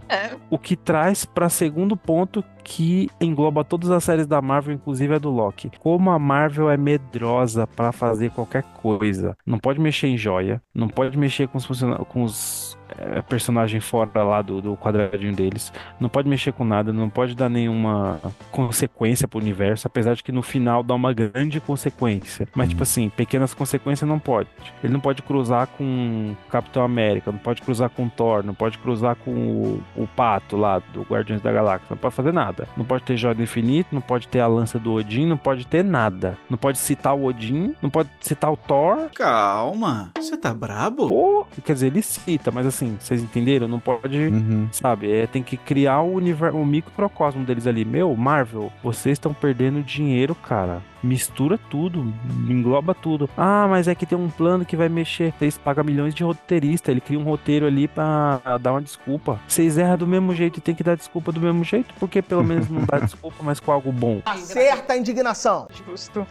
[0.50, 5.18] O que traz pra segundo ponto que engloba todas as séries da Marvel, inclusive a
[5.18, 5.70] do Loki.
[5.78, 9.36] Como a Marvel é medrosa pra fazer qualquer coisa.
[9.46, 11.66] Não pode mexer em joia, não pode mexer com os,
[12.08, 16.92] com os é, personagens fora lá do, do quadradinho deles, não pode mexer com nada,
[16.92, 21.60] não pode dar nenhuma consequência pro universo, apesar de que no final dá uma grande
[21.60, 22.48] consequência.
[22.54, 24.48] Mas, tipo assim, pequenas consequências não pode.
[24.82, 29.16] Ele não pode cruzar com Capitão América, não pode cruzar com Thor, não pode cruzar
[29.16, 32.55] com o, o Pato lá do Guardiões da Galáxia, não pode fazer nada.
[32.76, 35.66] Não pode ter Joia do Infinito, não pode ter a lança do Odin, não pode
[35.66, 36.38] ter nada.
[36.48, 39.08] Não pode citar o Odin, não pode citar o Thor.
[39.14, 41.08] Calma, você tá brabo?
[41.08, 43.66] Pô, quer dizer, ele cita, mas assim, vocês entenderam?
[43.68, 44.68] Não pode, Uhum.
[44.72, 45.10] sabe?
[45.10, 47.84] É, tem que criar o universo, o microcosmo deles ali.
[47.84, 50.82] Meu, Marvel, vocês estão perdendo dinheiro, cara.
[51.02, 52.12] Mistura tudo,
[52.48, 53.28] engloba tudo.
[53.36, 55.32] Ah, mas é que tem um plano que vai mexer.
[55.38, 59.38] Vocês pagam milhões de roteirista, ele cria um roteiro ali pra dar uma desculpa.
[59.46, 62.42] Vocês erram do mesmo jeito e tem que dar desculpa do mesmo jeito, porque pelo
[62.46, 64.22] menos não dá desculpa, mas com algo bom.
[64.24, 65.68] Acerta a indignação.
[65.86, 66.26] Justo.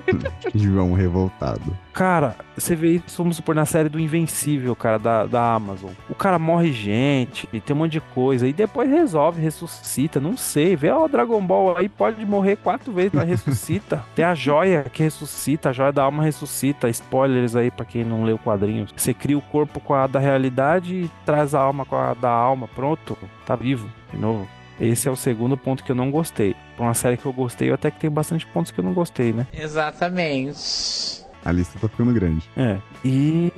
[0.54, 1.76] João revoltado.
[1.92, 5.92] Cara, você vê isso, vamos supor, na série do Invencível, cara, da, da Amazon.
[6.08, 10.36] O cara morre gente, e tem um monte de coisa, e depois resolve, ressuscita, não
[10.36, 10.74] sei.
[10.76, 14.04] Vê ó, o Dragon Ball aí, pode morrer quatro vezes, mas ressuscita.
[14.14, 16.88] tem a joia que ressuscita, a joia da alma ressuscita.
[16.88, 18.92] Spoilers aí pra quem não leu quadrinhos.
[18.96, 22.30] Você cria o corpo com a da realidade e traz a alma com a da
[22.30, 24.48] alma, pronto, tá vivo, de novo.
[24.80, 26.54] Esse é o segundo ponto que eu não gostei.
[26.76, 28.92] Pra uma série que eu gostei, eu até que tem bastante pontos que eu não
[28.92, 29.46] gostei, né?
[29.52, 31.24] Exatamente.
[31.44, 32.48] A lista tá ficando grande.
[32.56, 32.78] É.
[33.04, 33.52] E.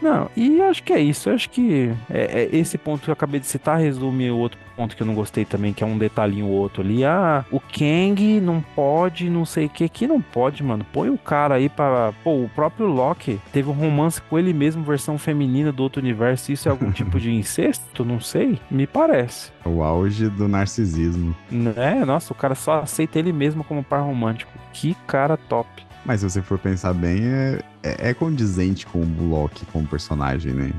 [0.00, 1.28] Não, e acho que é isso.
[1.28, 4.58] Eu acho que é, é esse ponto que eu acabei de citar resume o outro
[4.80, 7.04] ponto que eu não gostei também, que é um detalhinho ou outro ali.
[7.04, 10.86] Ah, o Kang não pode, não sei o que, que não pode, mano.
[10.90, 12.12] Põe o cara aí pra.
[12.24, 16.50] Pô, o próprio Loki teve um romance com ele mesmo, versão feminina do outro universo.
[16.50, 18.04] Isso é algum tipo de incesto?
[18.04, 18.58] Não sei.
[18.70, 19.52] Me parece.
[19.64, 21.36] É O auge do narcisismo.
[21.50, 22.02] Né?
[22.06, 24.50] Nossa, o cara só aceita ele mesmo como par romântico.
[24.72, 25.68] Que cara top.
[26.04, 30.52] Mas se você for pensar bem, é, é, é condizente com o Loki como personagem,
[30.52, 30.70] né?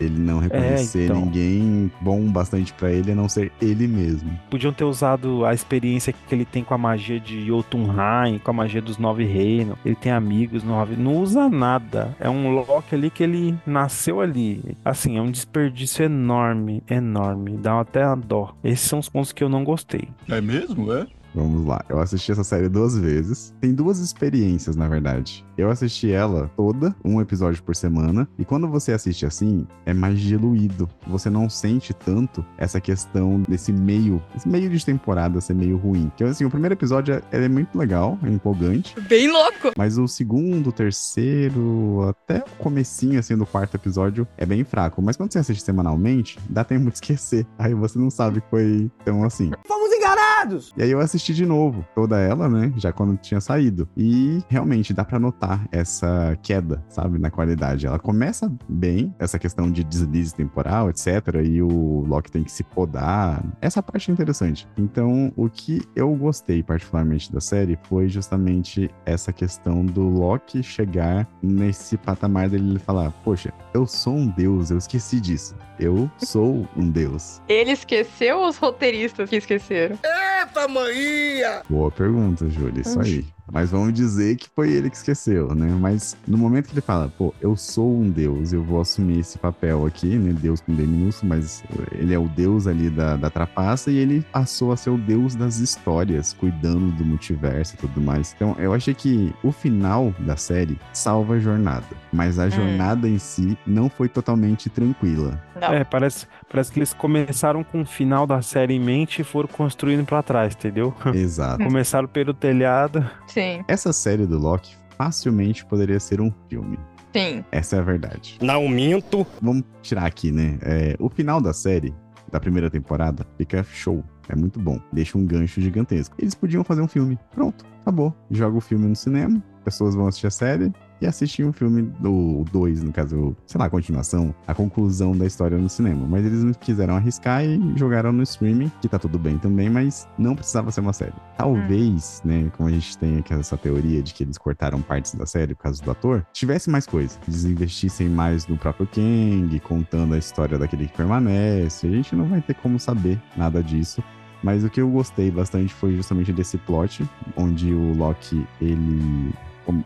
[0.00, 1.24] Ele não reconhecer então.
[1.24, 4.30] ninguém bom bastante pra ele a não ser ele mesmo.
[4.48, 8.54] Podiam ter usado a experiência que ele tem com a magia de Jotunheim, com a
[8.54, 9.76] magia dos Nove Reinos.
[9.84, 10.96] Ele tem amigos nove.
[10.96, 12.16] Não usa nada.
[12.20, 14.76] É um Loki ali que ele nasceu ali.
[14.84, 17.56] Assim, é um desperdício enorme, enorme.
[17.56, 18.54] Dá até a dó.
[18.62, 20.08] Esses são os pontos que eu não gostei.
[20.28, 21.06] É mesmo, é?
[21.38, 21.84] Vamos lá.
[21.88, 23.54] Eu assisti essa série duas vezes.
[23.60, 25.46] Tem duas experiências, na verdade.
[25.56, 28.28] Eu assisti ela toda, um episódio por semana.
[28.36, 30.88] E quando você assiste assim, é mais diluído.
[31.06, 36.08] Você não sente tanto essa questão desse meio, esse meio de temporada ser meio ruim.
[36.08, 39.00] Porque assim, o primeiro episódio é, é muito legal, é empolgante.
[39.02, 39.72] Bem louco!
[39.76, 45.00] Mas o segundo, terceiro, até o comecinho assim do quarto episódio é bem fraco.
[45.00, 47.46] Mas quando você assiste semanalmente, dá tempo de esquecer.
[47.56, 49.52] Aí você não sabe que foi tão assim.
[49.66, 50.72] Fomos enganados!
[50.76, 52.72] E aí eu assisti de novo toda ela, né?
[52.76, 53.88] Já quando tinha saído.
[53.96, 57.18] E realmente dá pra notar essa queda, sabe?
[57.18, 57.86] Na qualidade.
[57.86, 61.06] Ela começa bem, essa questão de deslize temporal, etc.
[61.44, 63.44] E o Loki tem que se podar.
[63.60, 64.68] Essa parte é interessante.
[64.76, 71.28] Então, o que eu gostei particularmente da série foi justamente essa questão do Loki chegar
[71.42, 75.54] nesse patamar dele falar: Poxa, eu sou um deus, eu esqueci disso.
[75.78, 77.40] Eu sou um deus.
[77.48, 79.97] Ele esqueceu ou os roteiristas que esqueceram?
[80.04, 81.62] Eita, maninha!
[81.68, 82.80] Boa pergunta, Júlia.
[82.82, 83.24] Isso aí.
[83.52, 85.74] Mas vamos dizer que foi ele que esqueceu, né?
[85.80, 89.38] Mas no momento que ele fala, pô, eu sou um deus, eu vou assumir esse
[89.38, 90.32] papel aqui, né?
[90.32, 94.24] Deus com D minúsculo, mas ele é o deus ali da, da trapaça e ele
[94.32, 98.34] passou a ser o deus das histórias, cuidando do multiverso e tudo mais.
[98.34, 103.18] Então, eu achei que o final da série salva a jornada, mas a jornada em
[103.18, 105.40] si não foi totalmente tranquila.
[105.60, 105.72] Não.
[105.72, 109.48] É, parece, parece que eles começaram com o final da série em mente e foram
[109.48, 110.94] construindo pra trás, entendeu?
[111.12, 111.62] Exato.
[111.64, 113.08] Começaram pelo telhado.
[113.26, 113.37] Sim,
[113.68, 116.78] Essa série do Loki facilmente poderia ser um filme.
[117.14, 117.44] sim.
[117.52, 118.38] Essa é a verdade.
[118.42, 119.26] Não minto.
[119.40, 120.58] Vamos tirar aqui, né?
[120.62, 121.94] É, o final da série,
[122.30, 124.04] da primeira temporada, fica show.
[124.28, 124.78] É muito bom.
[124.92, 126.14] Deixa um gancho gigantesco.
[126.18, 127.18] Eles podiam fazer um filme.
[127.34, 128.14] Pronto, acabou.
[128.30, 132.44] Joga o filme no cinema, pessoas vão assistir a série e assistir um filme do
[132.52, 136.06] 2, no caso, sei lá, a continuação, a conclusão da história no cinema.
[136.08, 140.08] Mas eles não quiseram arriscar e jogaram no streaming, que tá tudo bem também, mas
[140.18, 141.14] não precisava ser uma série.
[141.36, 145.26] Talvez, né, como a gente tem aqui essa teoria de que eles cortaram partes da
[145.26, 147.18] série por causa do ator, tivesse mais coisa.
[147.26, 151.86] Eles investissem mais no próprio Kang, contando a história daquele que permanece.
[151.86, 154.02] A gente não vai ter como saber nada disso.
[154.42, 157.04] Mas o que eu gostei bastante foi justamente desse plot,
[157.36, 159.32] onde o Loki, ele.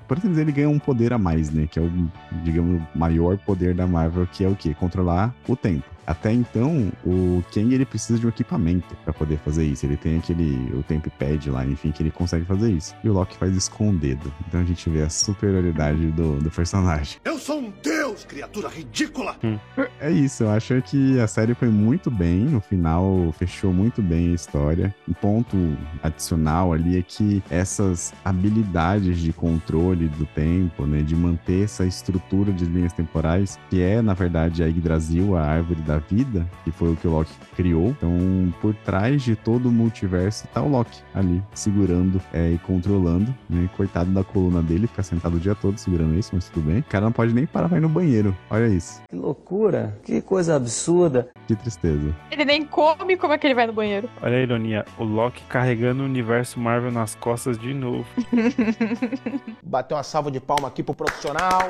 [0.09, 1.67] Por assim dizer, ele ganha um poder a mais, né?
[1.71, 1.91] Que é o,
[2.45, 4.75] digamos, maior poder da Marvel, que é o quê?
[4.75, 5.85] Controlar o tempo.
[6.07, 9.87] Até então, o Kang ele precisa de um equipamento para poder fazer isso.
[9.87, 12.95] Ele tem aquele o temp pad lá, enfim, que ele consegue fazer isso.
[13.05, 14.33] E o Loki faz isso com o dedo.
[14.49, 17.19] Então a gente vê a superioridade do, do personagem.
[17.25, 19.37] Eu sou um deus, criatura ridícula!
[20.01, 22.41] É isso, eu acho que a série foi muito bem.
[22.41, 24.95] No final, fechou muito bem a história.
[25.09, 25.57] Um ponto
[26.03, 32.53] adicional ali é que essas habilidades de controle do tempo, né, de manter essa estrutura
[32.53, 36.93] de linhas temporais, que é, na verdade, a Yggdrasil, a árvore da vida, que foi
[36.93, 37.89] o que o Loki criou.
[37.91, 43.35] Então, por trás de todo o multiverso tá o Loki ali, segurando é, e controlando,
[43.49, 43.69] né?
[43.77, 46.81] Coitado da coluna dele, ficar sentado o dia todo segurando isso, mas tudo bem.
[46.81, 48.02] O cara não pode nem parar pra ir no banheiro.
[48.51, 49.03] Olha isso.
[49.09, 51.29] Que loucura, que coisa absurda.
[51.47, 52.15] Que tristeza.
[52.31, 54.09] Ele nem come, como é que ele vai no banheiro?
[54.21, 58.07] Olha a ironia, o Loki carregando o universo Marvel nas costas de novo.
[59.63, 61.67] Bater uma salva de palma aqui pro profissional.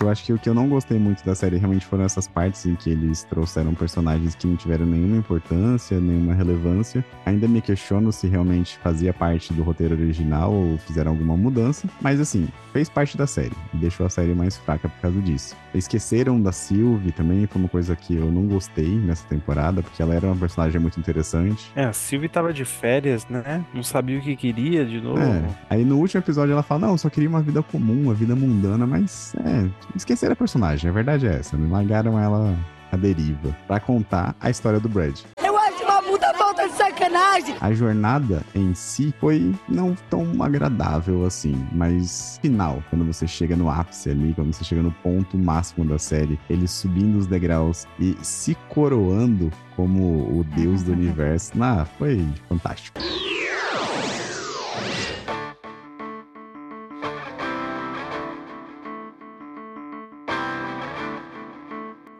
[0.00, 2.64] Eu acho que o que eu não gostei muito da série realmente foram essas partes
[2.64, 7.04] em que eles trouxeram personagens que não tiveram nenhuma importância, nenhuma relevância.
[7.26, 11.88] Ainda me questiono se realmente fazia parte do roteiro original ou fizeram alguma mudança.
[12.00, 13.52] Mas assim, fez parte da série.
[13.74, 15.56] E deixou a série mais fraca por causa disso.
[15.74, 20.14] Esqueceram da Sylvie também, foi uma coisa que eu não gostei nessa temporada, porque ela
[20.14, 21.70] era uma personagem muito interessante.
[21.74, 23.64] É, a Sylvie tava de férias, né?
[23.74, 25.20] Não sabia o que queria de novo.
[25.20, 25.42] É.
[25.68, 28.34] Aí no último episódio ela fala: Não, eu só queria uma vida comum, uma vida
[28.36, 31.68] mundana, mas é, esqueceram a personagem, a verdade é essa, né?
[31.70, 32.56] Largaram ela
[32.90, 35.20] à deriva pra contar a história do Brad.
[35.42, 37.54] Eu acho uma puta falta de sacanagem.
[37.60, 43.70] A jornada em si foi não tão agradável assim, mas final, quando você chega no
[43.70, 48.16] ápice ali, quando você chega no ponto máximo da série, ele subindo os degraus e
[48.22, 53.00] se coroando como o deus do universo, nah, foi fantástico.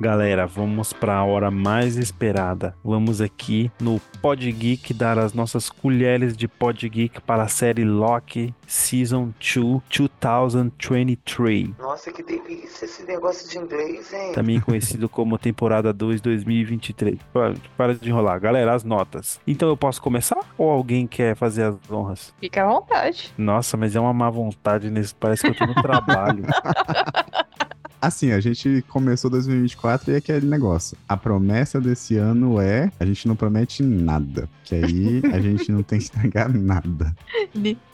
[0.00, 2.72] Galera, vamos para a hora mais esperada.
[2.84, 7.84] Vamos aqui no Pod Geek dar as nossas colheres de Pod Geek para a série
[7.84, 9.82] Loki Season 2
[10.78, 14.30] 2023, Nossa, que delícia esse negócio de inglês, hein?
[14.32, 17.18] também conhecido como temporada 2 2023.
[17.32, 19.40] Pa- Para de enrolar, galera, as notas.
[19.48, 22.32] Então eu posso começar ou alguém quer fazer as honras?
[22.38, 23.34] Fica à vontade.
[23.36, 26.44] Nossa, mas é uma má vontade nesse, parece que eu tô no trabalho.
[28.00, 30.96] Assim, a gente começou 2024 e é aquele negócio.
[31.08, 34.48] A promessa desse ano é a gente não promete nada.
[34.64, 37.14] Que aí a gente não tem que entregar nada.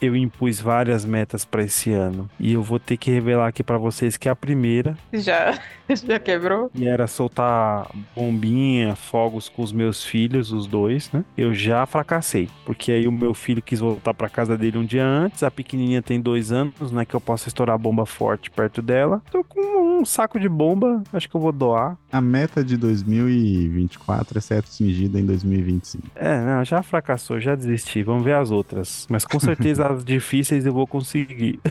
[0.01, 3.77] Eu impus várias metas para esse ano e eu vou ter que revelar aqui para
[3.77, 6.69] vocês que a primeira Já, já quebrou?
[6.75, 11.23] E era soltar bombinha, fogos com os meus filhos, os dois, né?
[11.37, 15.05] Eu já fracassei, porque aí o meu filho quis voltar pra casa dele um dia
[15.05, 18.81] antes, a pequenininha tem dois anos, não é que eu possa estourar bomba forte perto
[18.81, 19.21] dela.
[19.31, 21.95] Tô com um saco de bomba, acho que eu vou doar.
[22.11, 26.07] A meta de 2024 é ser atingida em 2025.
[26.15, 28.01] É, não, já fracassou, já desisti.
[28.01, 29.05] Vamos ver as outras.
[29.09, 31.59] Mas com certeza as difíceis eu vou conseguir.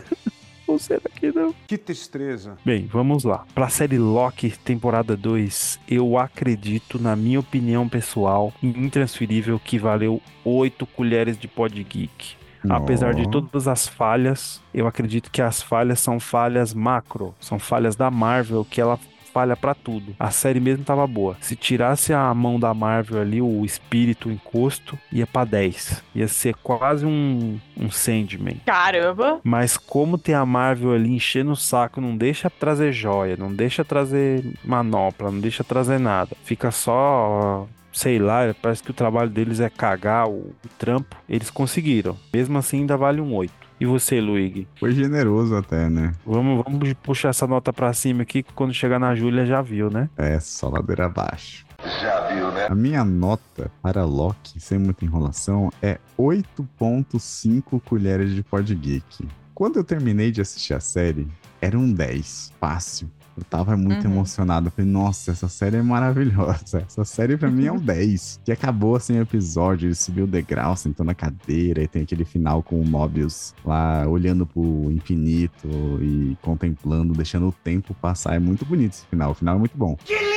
[0.67, 1.53] Ou será que não?
[1.67, 2.57] Que tristeza.
[2.65, 3.45] Bem, vamos lá.
[3.53, 10.85] Pra série Loki, temporada 2, eu acredito, na minha opinião pessoal, intransferível, que valeu 8
[10.87, 12.35] colheres de pod geek.
[12.69, 17.95] Apesar de todas as falhas, eu acredito que as falhas são falhas macro, são falhas
[17.95, 18.99] da Marvel que ela
[19.35, 20.15] falha pra tudo.
[20.17, 21.35] A série mesmo tava boa.
[21.41, 26.01] Se tirasse a mão da Marvel ali, o espírito, o encosto, ia pra 10.
[26.15, 28.61] Ia ser quase um, um Sandman.
[28.65, 29.41] Caramba!
[29.43, 33.83] Mas como tem a Marvel ali enchendo o saco, não deixa trazer joia, não deixa
[33.83, 36.33] trazer manopla, não deixa trazer nada.
[36.45, 41.15] Fica só sei lá, parece que o trabalho deles é cagar o, o, trampo.
[41.27, 42.17] Eles conseguiram.
[42.33, 43.53] Mesmo assim, ainda vale um 8.
[43.79, 44.67] E você, Luigi?
[44.79, 46.13] Foi generoso até, né?
[46.25, 49.89] Vamos, vamos puxar essa nota pra cima aqui, que quando chegar na Júlia já viu,
[49.89, 50.09] né?
[50.17, 51.65] É, só ladeira abaixo.
[52.01, 52.67] Já viu, né?
[52.69, 59.27] A minha nota para Loki, sem muita enrolação, é 8.5 colheres de pod geek.
[59.53, 61.27] Quando eu terminei de assistir a série,
[61.61, 63.09] era um 10, fácil.
[63.37, 64.13] Eu tava muito uhum.
[64.13, 64.67] emocionado.
[64.67, 66.83] Eu falei, nossa, essa série é maravilhosa.
[66.87, 68.41] Essa série pra mim é um 10.
[68.45, 69.87] Que acabou assim o episódio.
[69.87, 71.83] Ele subiu o degrau, sentou na cadeira.
[71.83, 75.67] E tem aquele final com o Mobius lá olhando pro infinito
[76.01, 78.35] e contemplando, deixando o tempo passar.
[78.35, 79.31] É muito bonito esse final.
[79.31, 79.95] O final é muito bom.
[80.03, 80.34] Que!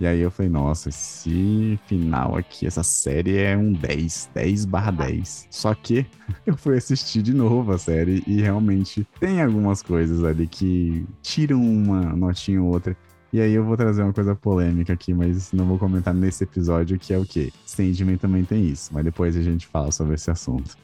[0.00, 4.90] E aí eu falei, nossa, esse final aqui, essa série é um 10, 10 barra
[4.90, 5.48] 10.
[5.50, 6.06] Só que
[6.46, 11.60] eu fui assistir de novo a série e realmente tem algumas coisas ali que tiram
[11.62, 12.96] uma notinha ou outra.
[13.30, 16.98] E aí eu vou trazer uma coisa polêmica aqui, mas não vou comentar nesse episódio,
[16.98, 17.52] que é o quê?
[17.66, 20.78] Sandman também tem isso, mas depois a gente fala sobre esse assunto.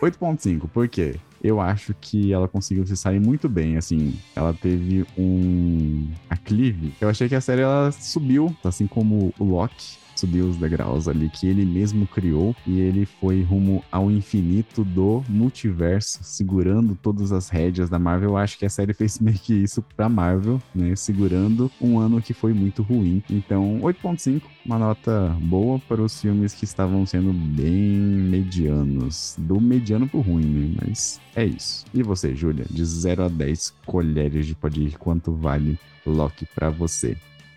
[0.00, 1.16] 8.5, por quê?
[1.42, 6.92] Eu acho que ela conseguiu se sair muito bem, assim, ela teve um aclive.
[7.00, 11.28] Eu achei que a série ela subiu, assim como o Loki subiu os degraus ali
[11.28, 17.48] que ele mesmo criou e ele foi rumo ao infinito do multiverso, segurando todas as
[17.48, 18.30] rédeas da Marvel.
[18.30, 20.94] Eu acho que a série fez meio que isso pra Marvel, né?
[20.96, 23.22] Segurando um ano que foi muito ruim.
[23.30, 29.36] Então, 8.5, uma nota boa para os filmes que estavam sendo bem medianos.
[29.38, 30.76] Do mediano pro ruim, né?
[30.86, 31.84] Mas é isso.
[31.92, 32.64] E você, Júlia?
[32.70, 37.16] De 0 a 10 colheres de pode ir, quanto vale Loki para você?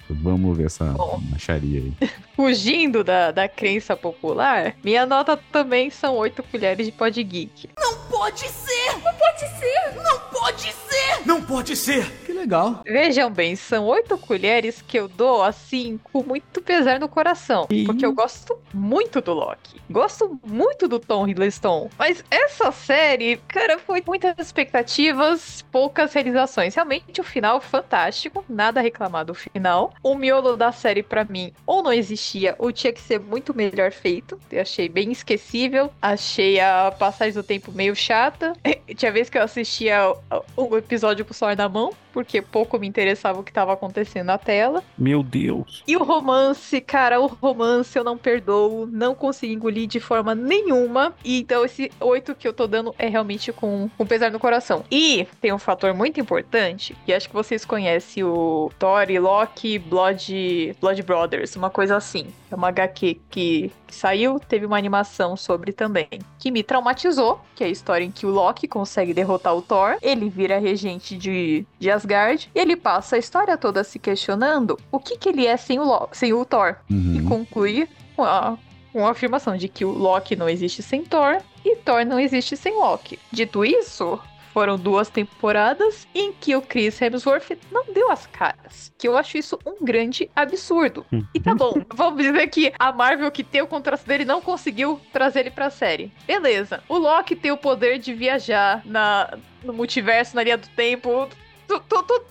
[0.10, 1.94] Vamos ver essa Bom, macharia aí.
[2.40, 7.70] Fugindo da, da crença popular, minha nota também são 8 colheres de pod geek.
[7.78, 8.94] Não pode ser!
[8.94, 9.96] Não pode ser!
[10.02, 11.26] Não pode ser!
[11.26, 12.10] Não pode ser!
[12.26, 12.82] Que legal.
[12.86, 17.68] Vejam bem, são 8 colheres que eu dou assim com muito pesar no coração.
[17.70, 17.84] E...
[17.84, 19.82] Porque eu gosto muito do Loki.
[19.90, 21.90] Gosto muito do Tom Hiddleston.
[21.98, 26.74] Mas essa série, cara, foi muitas expectativas, poucas realizações.
[26.74, 31.52] Realmente o final fantástico, nada a reclamar do final o miolo da série para mim
[31.66, 31.92] ou não
[32.30, 34.40] existia ou tinha que ser muito melhor feito.
[34.52, 35.92] Eu achei bem esquecível.
[36.02, 38.54] Achei a passagem do tempo meio chata.
[38.96, 40.14] Tinha vez que eu assistia
[40.56, 44.28] o episódio com o celular na mão, porque pouco me interessava o que estava acontecendo
[44.28, 44.84] na tela.
[44.98, 45.84] Meu Deus.
[45.88, 51.14] E o romance, cara, o romance eu não perdoo, não consegui engolir de forma nenhuma.
[51.24, 54.84] E então esse oito que eu tô dando é realmente com, com pesar no coração.
[54.92, 59.80] E tem um fator muito importante, que acho que vocês conhecem o Thor e Loki
[59.80, 62.28] Blood, Blood Brothers, uma coisa assim.
[62.52, 66.08] É uma HQ que, que saiu, teve uma animação sobre também,
[66.40, 69.98] que me traumatizou, que é a história em que o Loki consegue derrotar o Thor,
[70.02, 72.09] ele vira regente de, de Asgard,
[72.56, 75.84] e ele passa a história toda se questionando o que, que ele é sem o,
[75.84, 76.76] Loki, sem o Thor.
[76.90, 77.16] Uhum.
[77.16, 78.58] E conclui com a,
[78.92, 82.56] com a afirmação de que o Loki não existe sem Thor e Thor não existe
[82.58, 83.20] sem Loki.
[83.32, 84.20] Dito isso,
[84.54, 88.92] foram duas temporadas em que o Chris Hemsworth não deu as caras.
[88.98, 91.06] Que eu acho isso um grande absurdo.
[91.14, 91.24] Hum.
[91.34, 95.00] E tá bom, vamos dizer que a Marvel que tem o contrato dele não conseguiu
[95.14, 96.12] trazer ele pra série.
[96.26, 96.84] Beleza.
[96.90, 101.30] O Loki tem o poder de viajar na, no multiverso, na linha do tempo.
[101.70, 102.26] Todo,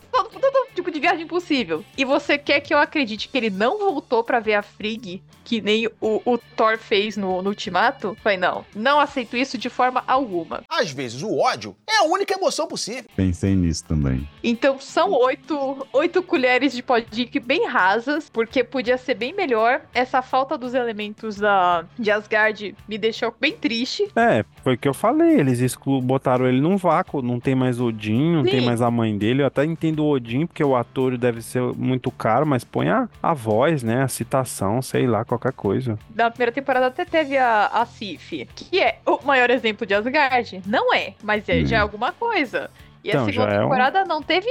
[0.75, 1.85] tipo de viagem possível.
[1.97, 5.63] E você quer que eu acredite que ele não voltou para ver a Frigg que
[5.63, 8.15] nem o, o Thor fez no, no Ultimato?
[8.23, 10.63] Falei, não, não aceito isso de forma alguma.
[10.69, 13.05] Às vezes o ódio é a única emoção possível.
[13.17, 14.29] Pensei nisso também.
[14.45, 19.81] Então são oito, oito colheres de poddick bem rasas, porque podia ser bem melhor.
[19.95, 24.07] Essa falta dos elementos da, de Asgard me deixou bem triste.
[24.15, 25.41] É, foi o que eu falei.
[25.41, 27.23] Eles exclu botaram ele num vácuo.
[27.23, 28.51] Não tem mais Odin, não Sim.
[28.51, 29.28] tem mais a mãe dele.
[29.37, 33.09] Eu até entendo o Odin, porque o ator deve ser muito caro, mas põe a,
[33.23, 34.03] a voz, né?
[34.03, 35.99] A citação, sei lá, qual qualquer coisa.
[36.15, 40.61] Na primeira temporada até teve a, a Sif, que é o maior exemplo de Asgard.
[40.67, 41.67] Não é, mas é hum.
[41.67, 42.69] já alguma coisa.
[43.05, 44.07] E então, a segunda é temporada um...
[44.07, 44.49] não teve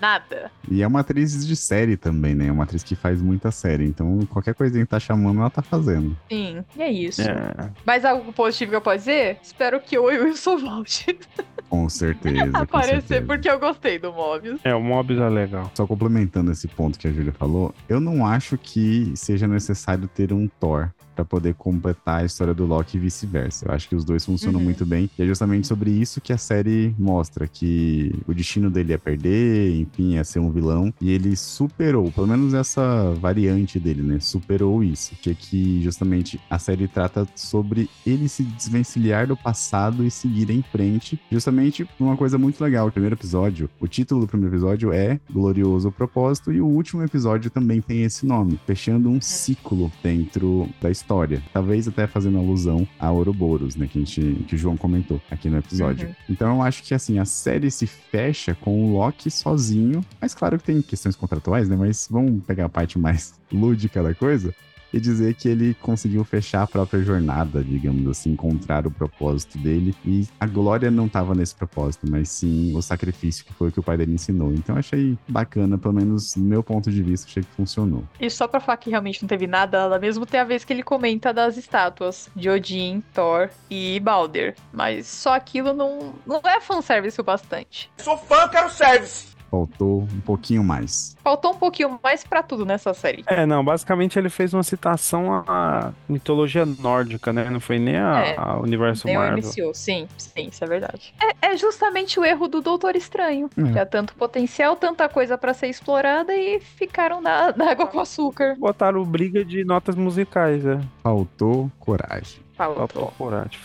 [0.00, 0.50] nada.
[0.70, 2.46] E é uma atriz de série também, né?
[2.46, 3.84] É uma atriz que faz muita série.
[3.84, 6.16] Então, qualquer coisinha que tá chamando, ela tá fazendo.
[6.28, 7.22] Sim, e é isso.
[7.22, 7.70] É.
[7.84, 9.38] Mais algo positivo que eu posso dizer?
[9.42, 11.18] Espero que o Wilson volte.
[11.68, 12.44] Com certeza.
[12.54, 13.26] Aparecer, com certeza.
[13.26, 14.60] porque eu gostei do Mobius.
[14.64, 15.70] É, o Mobius é legal.
[15.74, 20.32] Só complementando esse ponto que a Júlia falou, eu não acho que seja necessário ter
[20.32, 23.66] um Thor pra poder completar a história do Loki e vice-versa.
[23.66, 24.64] Eu acho que os dois funcionam Uhum.
[24.64, 25.10] muito bem.
[25.18, 29.80] E é justamente sobre isso que a série mostra, que o destino dele é perder,
[29.80, 30.94] enfim, é ser um vilão.
[31.00, 34.20] E ele superou, pelo menos essa variante dele, né?
[34.20, 35.16] Superou isso.
[35.20, 40.50] Que é que justamente a série trata sobre ele se desvencilhar do passado e seguir
[40.50, 41.20] em frente.
[41.32, 42.86] Justamente uma coisa muito legal.
[42.86, 47.50] O primeiro episódio, o título do primeiro episódio é Glorioso Propósito, e o último episódio
[47.50, 51.07] também tem esse nome, fechando um ciclo dentro da história.
[51.52, 53.86] Talvez até fazendo alusão a Ouroboros, né?
[53.86, 56.08] Que, a gente, que o João comentou aqui no episódio.
[56.08, 56.14] Uhum.
[56.30, 60.04] Então eu acho que assim, a série se fecha com o Loki sozinho.
[60.20, 61.76] Mas claro que tem questões contratuais, né?
[61.76, 64.54] Mas vamos pegar a parte mais lúdica da coisa
[64.92, 69.94] e dizer que ele conseguiu fechar a própria jornada, digamos assim, encontrar o propósito dele.
[70.04, 73.80] E a glória não estava nesse propósito, mas sim o sacrifício que foi o que
[73.80, 74.52] o pai dele ensinou.
[74.52, 78.04] Então eu achei bacana, pelo menos do meu ponto de vista, achei que funcionou.
[78.20, 80.72] E só pra falar que realmente não teve nada, ela mesmo tem a vez que
[80.72, 84.54] ele comenta das estátuas de Odin, Thor e Balder.
[84.72, 87.90] Mas só aquilo não, não é fanservice o bastante.
[87.98, 89.37] Sou fã, quero service.
[89.50, 91.16] Faltou um pouquinho mais.
[91.24, 93.24] Faltou um pouquinho mais pra tudo nessa série.
[93.26, 97.48] É, não, basicamente ele fez uma citação à mitologia nórdica, né?
[97.50, 99.38] Não foi nem a, É, ao universo Tem o Marvel.
[99.38, 101.14] MCU, sim, sim, isso é verdade.
[101.42, 103.48] É, é justamente o erro do Doutor Estranho.
[103.56, 103.62] É.
[103.62, 108.56] Tinha tanto potencial, tanta coisa pra ser explorada e ficaram na, na água com açúcar.
[108.58, 110.78] Botaram briga de notas musicais, é.
[111.02, 112.47] Faltou coragem.
[112.58, 113.14] Faltou Faltou.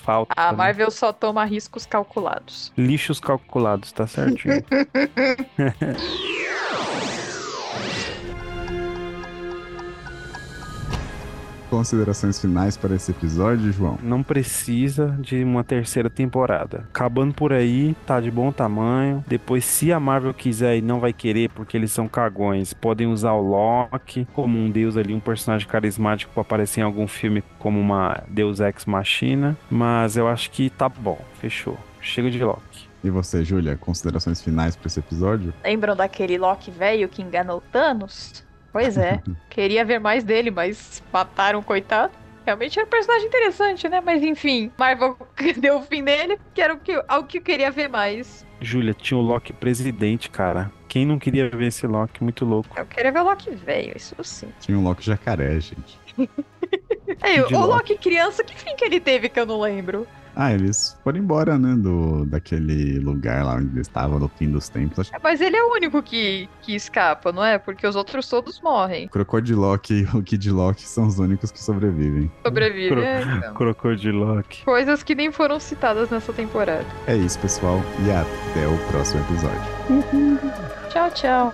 [0.03, 0.33] Falta.
[0.37, 0.57] A né?
[0.57, 2.71] Marvel só toma riscos calculados.
[2.77, 4.63] Lixos calculados, tá certinho.
[11.73, 13.97] Considerações finais para esse episódio, João?
[14.03, 16.85] Não precisa de uma terceira temporada.
[16.93, 19.25] Acabando por aí, tá de bom tamanho.
[19.27, 23.31] Depois, se a Marvel quiser e não vai querer, porque eles são cagões, podem usar
[23.31, 27.79] o Loki como um deus ali, um personagem carismático pra aparecer em algum filme como
[27.79, 29.57] uma Deus Ex Machina.
[29.67, 31.75] Mas eu acho que tá bom, fechou.
[31.99, 32.87] Chega de Loki.
[33.03, 35.51] E você, Júlia, considerações finais para esse episódio?
[35.63, 38.43] Lembram daquele Loki velho que enganou Thanos?
[38.73, 39.21] Pois é.
[39.49, 42.11] Queria ver mais dele, mas mataram o coitado.
[42.45, 44.01] Realmente era um personagem interessante, né?
[44.01, 45.15] Mas enfim, Marvel
[45.57, 48.45] deu o fim nele, que era o que, algo que eu queria ver mais.
[48.59, 50.71] Júlia, tinha o Loki presidente, cara.
[50.89, 52.21] Quem não queria ver esse Loki?
[52.23, 52.69] Muito louco.
[52.77, 54.49] Eu queria ver o Loki velho, isso sim.
[54.59, 55.99] Tinha um Loki jacaré, gente.
[57.23, 57.53] O Loki.
[57.53, 60.07] Loki criança, que fim que ele teve que eu não lembro?
[60.35, 64.67] Ah, eles foram embora, né, do, daquele lugar lá onde eles estavam no fim dos
[64.69, 64.99] tempos.
[64.99, 67.57] Acho É, Mas ele é o único que, que escapa, não é?
[67.57, 69.07] Porque os outros todos morrem.
[69.07, 72.31] Crocodilock e o Kidlock são os únicos que sobrevivem.
[72.45, 72.89] Sobrevivem.
[72.89, 73.53] Cro- é, então.
[73.53, 74.63] Crocodilock.
[74.63, 76.85] Coisas que nem foram citadas nessa temporada.
[77.07, 79.61] É isso, pessoal, e até o próximo episódio.
[80.89, 81.53] Tchau, tchau.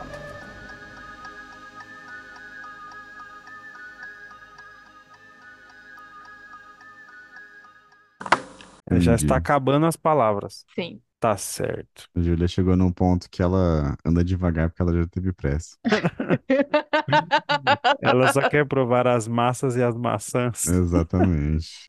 [8.92, 9.26] Já Entendi.
[9.26, 10.66] está acabando as palavras.
[10.76, 11.02] Sim.
[11.20, 12.08] Tá certo.
[12.16, 15.76] A Júlia chegou num ponto que ela anda devagar porque ela já teve pressa.
[18.02, 20.66] Ela só quer provar as massas e as maçãs.
[20.68, 21.86] Exatamente.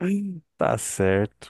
[0.59, 1.49] Tá certo.